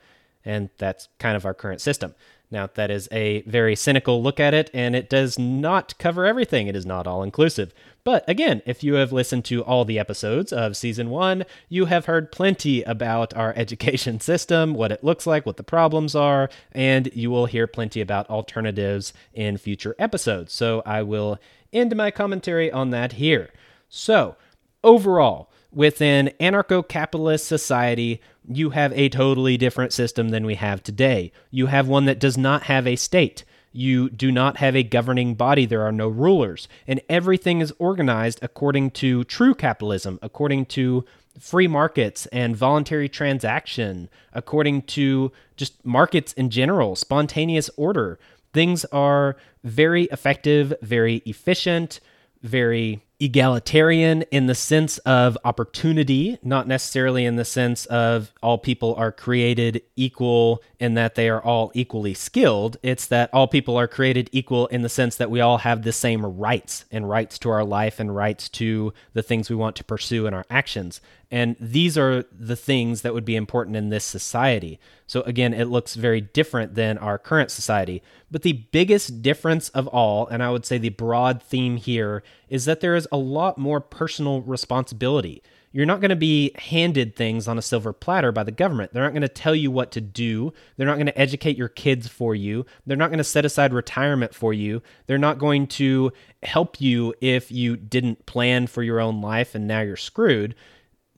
[0.44, 2.14] And that's kind of our current system.
[2.52, 6.66] Now, that is a very cynical look at it, and it does not cover everything.
[6.66, 7.72] It is not all inclusive.
[8.04, 12.04] But again, if you have listened to all the episodes of season one, you have
[12.04, 17.10] heard plenty about our education system, what it looks like, what the problems are, and
[17.14, 20.52] you will hear plenty about alternatives in future episodes.
[20.52, 21.38] So I will
[21.72, 23.48] end my commentary on that here.
[23.88, 24.36] So,
[24.84, 31.32] overall, within anarcho capitalist society, you have a totally different system than we have today.
[31.50, 33.44] You have one that does not have a state.
[33.72, 35.64] You do not have a governing body.
[35.64, 36.68] There are no rulers.
[36.86, 41.04] And everything is organized according to true capitalism, according to
[41.38, 48.18] free markets and voluntary transaction, according to just markets in general, spontaneous order.
[48.52, 52.00] Things are very effective, very efficient,
[52.42, 58.94] very egalitarian in the sense of opportunity, not necessarily in the sense of all people
[58.96, 62.76] are created equal in that they are all equally skilled.
[62.82, 65.92] It's that all people are created equal in the sense that we all have the
[65.92, 69.84] same rights and rights to our life and rights to the things we want to
[69.84, 71.00] pursue in our actions.
[71.32, 74.78] And these are the things that would be important in this society.
[75.06, 78.02] So, again, it looks very different than our current society.
[78.30, 82.66] But the biggest difference of all, and I would say the broad theme here, is
[82.66, 85.42] that there is a lot more personal responsibility.
[85.72, 88.92] You're not going to be handed things on a silver platter by the government.
[88.92, 90.52] They're not going to tell you what to do.
[90.76, 92.66] They're not going to educate your kids for you.
[92.84, 94.82] They're not going to set aside retirement for you.
[95.06, 96.12] They're not going to
[96.42, 100.54] help you if you didn't plan for your own life and now you're screwed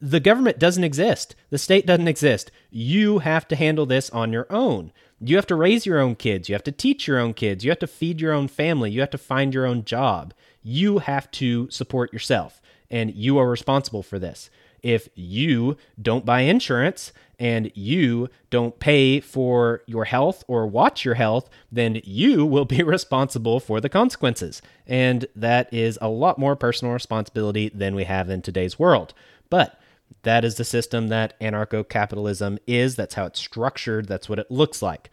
[0.04, 1.34] the government doesn't exist.
[1.48, 2.50] The state doesn't exist.
[2.70, 4.92] You have to handle this on your own.
[5.18, 6.46] You have to raise your own kids.
[6.46, 7.64] You have to teach your own kids.
[7.64, 8.90] You have to feed your own family.
[8.90, 10.34] You have to find your own job.
[10.62, 12.60] You have to support yourself,
[12.90, 14.50] and you are responsible for this.
[14.82, 21.14] If you don't buy insurance and you don't pay for your health or watch your
[21.14, 24.60] health, then you will be responsible for the consequences.
[24.86, 29.14] And that is a lot more personal responsibility than we have in today's world.
[29.48, 29.80] But
[30.22, 32.96] that is the system that anarcho capitalism is.
[32.96, 34.08] That's how it's structured.
[34.08, 35.10] That's what it looks like.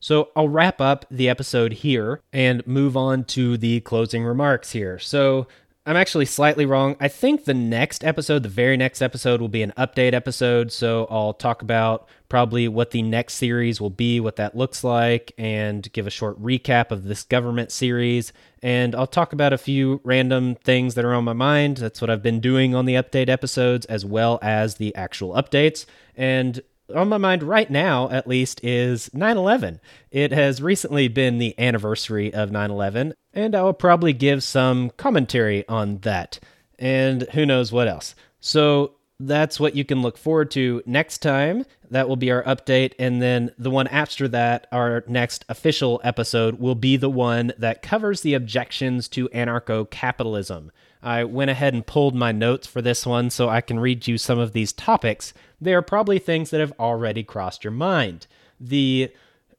[0.00, 4.98] So I'll wrap up the episode here and move on to the closing remarks here.
[4.98, 5.46] So
[5.86, 6.96] I'm actually slightly wrong.
[6.98, 10.72] I think the next episode, the very next episode, will be an update episode.
[10.72, 15.32] So I'll talk about probably what the next series will be, what that looks like,
[15.36, 18.32] and give a short recap of this government series.
[18.64, 21.76] And I'll talk about a few random things that are on my mind.
[21.76, 25.84] That's what I've been doing on the update episodes, as well as the actual updates.
[26.16, 26.62] And
[26.96, 29.82] on my mind right now, at least, is 9 11.
[30.10, 34.88] It has recently been the anniversary of 9 11, and I will probably give some
[34.96, 36.40] commentary on that,
[36.78, 38.14] and who knows what else.
[38.40, 41.64] So that's what you can look forward to next time.
[41.90, 42.94] That will be our update.
[42.98, 47.82] And then the one after that, our next official episode, will be the one that
[47.82, 50.72] covers the objections to anarcho capitalism.
[51.02, 54.18] I went ahead and pulled my notes for this one so I can read you
[54.18, 55.34] some of these topics.
[55.60, 58.26] They are probably things that have already crossed your mind.
[58.58, 59.12] The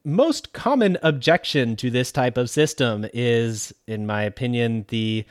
[0.04, 5.26] most common objection to this type of system is, in my opinion, the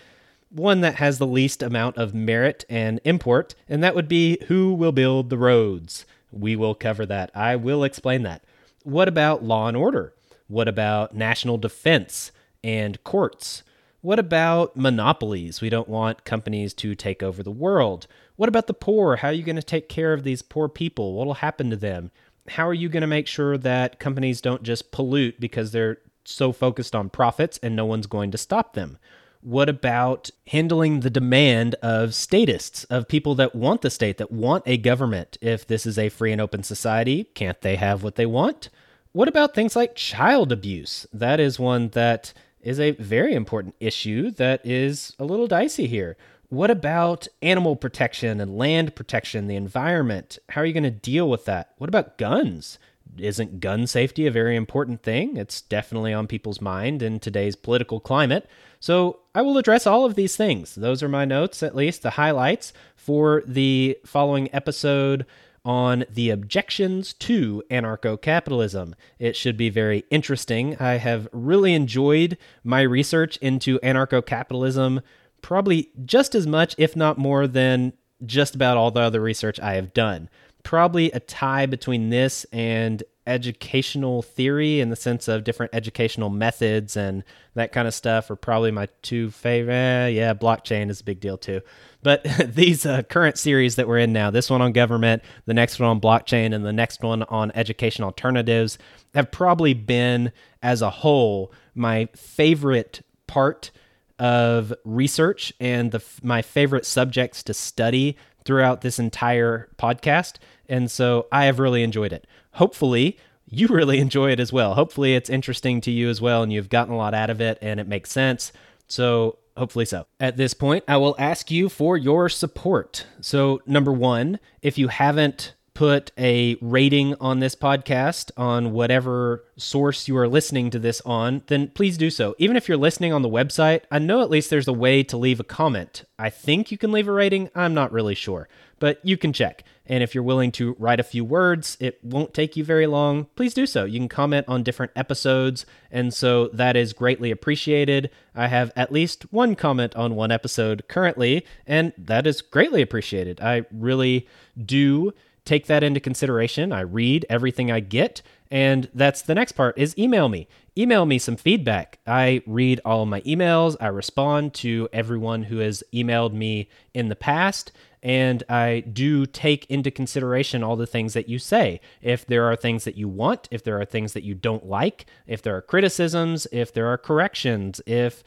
[0.55, 4.73] one that has the least amount of merit and import, and that would be who
[4.73, 6.07] will build the roads.
[6.31, 7.31] We will cover that.
[7.35, 8.45] I will explain that.
[8.85, 10.15] What about law and order?
[10.47, 12.31] What about national defense
[12.63, 13.63] and courts?
[14.01, 15.61] What about monopolies?
[15.61, 18.07] We don't want companies to take over the world.
[18.37, 19.17] What about the poor?
[19.17, 21.15] How are you going to take care of these poor people?
[21.15, 22.11] What will happen to them?
[22.49, 26.53] How are you going to make sure that companies don't just pollute because they're so
[26.53, 28.99] focused on profits and no one's going to stop them?
[29.45, 34.63] What about handling the demand of statists, of people that want the state, that want
[34.65, 35.37] a government?
[35.43, 38.71] If this is a free and open society, can't they have what they want?
[39.13, 41.07] What about things like child abuse?
[41.13, 46.17] That is one that is a very important issue that is a little dicey here.
[46.49, 50.39] What about animal protection and land protection, the environment?
[50.49, 51.75] How are you going to deal with that?
[51.77, 52.79] What about guns?
[53.19, 55.37] Isn't gun safety a very important thing?
[55.37, 58.49] It's definitely on people's mind in today's political climate.
[58.81, 60.75] So I will address all of these things.
[60.75, 65.27] Those are my notes, at least the highlights for the following episode
[65.65, 68.95] on the objections to anarcho capitalism.
[69.19, 70.77] It should be very interesting.
[70.79, 75.01] I have really enjoyed my research into anarcho capitalism,
[75.41, 77.95] probably just as much, if not more, than
[78.27, 80.29] just about all the other research I have done.
[80.65, 86.97] Probably a tie between this and educational theory in the sense of different educational methods
[86.97, 87.25] and
[87.55, 89.75] that kind of stuff are probably my two favorite.
[89.75, 91.61] Eh, yeah, blockchain is a big deal too.
[92.03, 92.25] But
[92.55, 95.89] these uh, current series that we're in now, this one on government, the next one
[95.89, 98.79] on blockchain, and the next one on education alternatives,
[99.15, 100.33] have probably been,
[100.63, 103.71] as a whole, my favorite part
[104.19, 110.37] of research and the, my favorite subjects to study throughout this entire podcast.
[110.69, 112.27] And so I have really enjoyed it.
[112.53, 114.75] Hopefully, you really enjoy it as well.
[114.75, 117.59] Hopefully, it's interesting to you as well, and you've gotten a lot out of it
[117.61, 118.53] and it makes sense.
[118.87, 120.07] So, hopefully so.
[120.21, 123.07] At this point, I will ask you for your support.
[123.21, 130.07] So, number one, if you haven't put a rating on this podcast on whatever source
[130.07, 132.35] you are listening to this on, then please do so.
[132.39, 135.17] Even if you're listening on the website, I know at least there's a way to
[135.17, 136.05] leave a comment.
[136.19, 137.51] I think you can leave a rating.
[137.55, 138.49] I'm not really sure,
[138.79, 139.65] but you can check.
[139.87, 143.27] And if you're willing to write a few words, it won't take you very long.
[143.37, 143.85] Please do so.
[143.85, 148.11] You can comment on different episodes, and so that is greatly appreciated.
[148.35, 153.41] I have at least one comment on one episode currently, and that is greatly appreciated.
[153.43, 154.27] I really
[154.65, 155.13] do
[155.45, 156.73] take that into consideration.
[156.73, 160.49] I read everything I get, and that's the next part is email me.
[160.77, 161.99] Email me some feedback.
[162.07, 163.77] I read all my emails.
[163.81, 167.71] I respond to everyone who has emailed me in the past,
[168.03, 171.81] and I do take into consideration all the things that you say.
[172.03, 175.07] If there are things that you want, if there are things that you don't like,
[175.27, 178.23] if there are criticisms, if there are corrections, if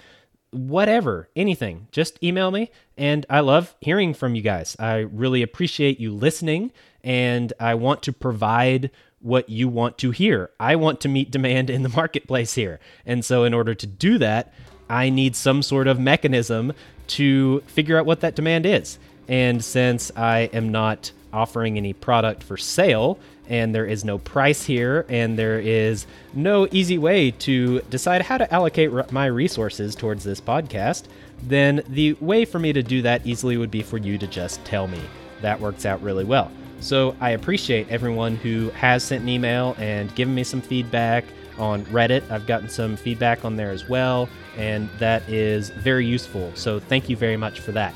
[0.51, 2.71] whatever, anything, just email me.
[2.97, 4.75] And I love hearing from you guys.
[4.79, 6.71] I really appreciate you listening,
[7.03, 10.51] and I want to provide what you want to hear.
[10.59, 12.79] I want to meet demand in the marketplace here.
[13.05, 14.53] And so, in order to do that,
[14.89, 16.73] I need some sort of mechanism
[17.07, 18.99] to figure out what that demand is.
[19.27, 23.19] And since I am not offering any product for sale,
[23.49, 28.37] and there is no price here, and there is no easy way to decide how
[28.37, 31.05] to allocate my resources towards this podcast,
[31.43, 34.63] then the way for me to do that easily would be for you to just
[34.65, 35.01] tell me.
[35.41, 36.51] That works out really well.
[36.79, 41.25] So I appreciate everyone who has sent an email and given me some feedback
[41.57, 42.29] on Reddit.
[42.29, 46.51] I've gotten some feedback on there as well, and that is very useful.
[46.53, 47.95] So thank you very much for that.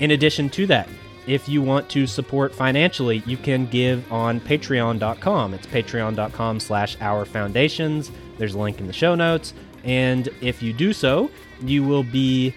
[0.00, 0.88] In addition to that,
[1.26, 5.54] if you want to support financially, you can give on patreon.com.
[5.54, 8.10] It's patreon.com slash our foundations.
[8.38, 9.54] There's a link in the show notes.
[9.84, 11.30] And if you do so,
[11.62, 12.54] you will be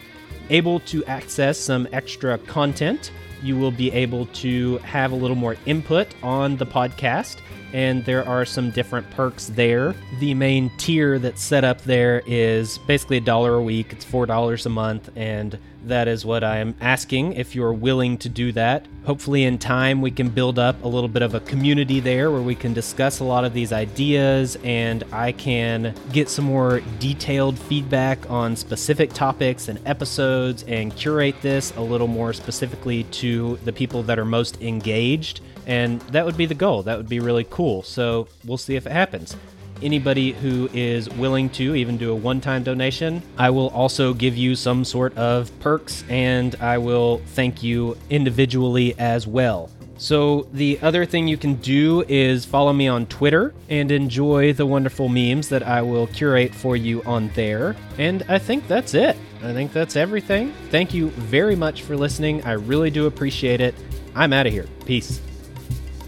[0.50, 3.12] able to access some extra content.
[3.41, 7.38] You will be able to have a little more input on the podcast
[7.74, 9.96] and there are some different perks there.
[10.20, 14.66] The main tier that's set up there is basically a dollar a week, it's $4
[14.66, 18.86] a month, and that is what I am asking if you're willing to do that.
[19.06, 22.41] Hopefully, in time, we can build up a little bit of a community there where
[22.41, 27.58] we can discuss a lot of these ideas and I can get some more detailed
[27.58, 33.74] feedback on specific topics and episodes and curate this a little more specifically to the
[33.74, 35.41] people that are most engaged.
[35.70, 36.84] And that would be the goal.
[36.84, 37.84] That would be really cool.
[37.84, 39.38] So we'll see if it happens
[39.82, 44.36] anybody who is willing to even do a one time donation, I will also give
[44.36, 49.70] you some sort of perks and I will thank you individually as well.
[49.98, 54.66] So, the other thing you can do is follow me on Twitter and enjoy the
[54.66, 57.76] wonderful memes that I will curate for you on there.
[57.98, 59.18] And I think that's it.
[59.44, 60.54] I think that's everything.
[60.70, 62.41] Thank you very much for listening.
[62.46, 63.76] I really do appreciate it.
[64.16, 64.68] I'm out of here.
[64.86, 65.20] Peace.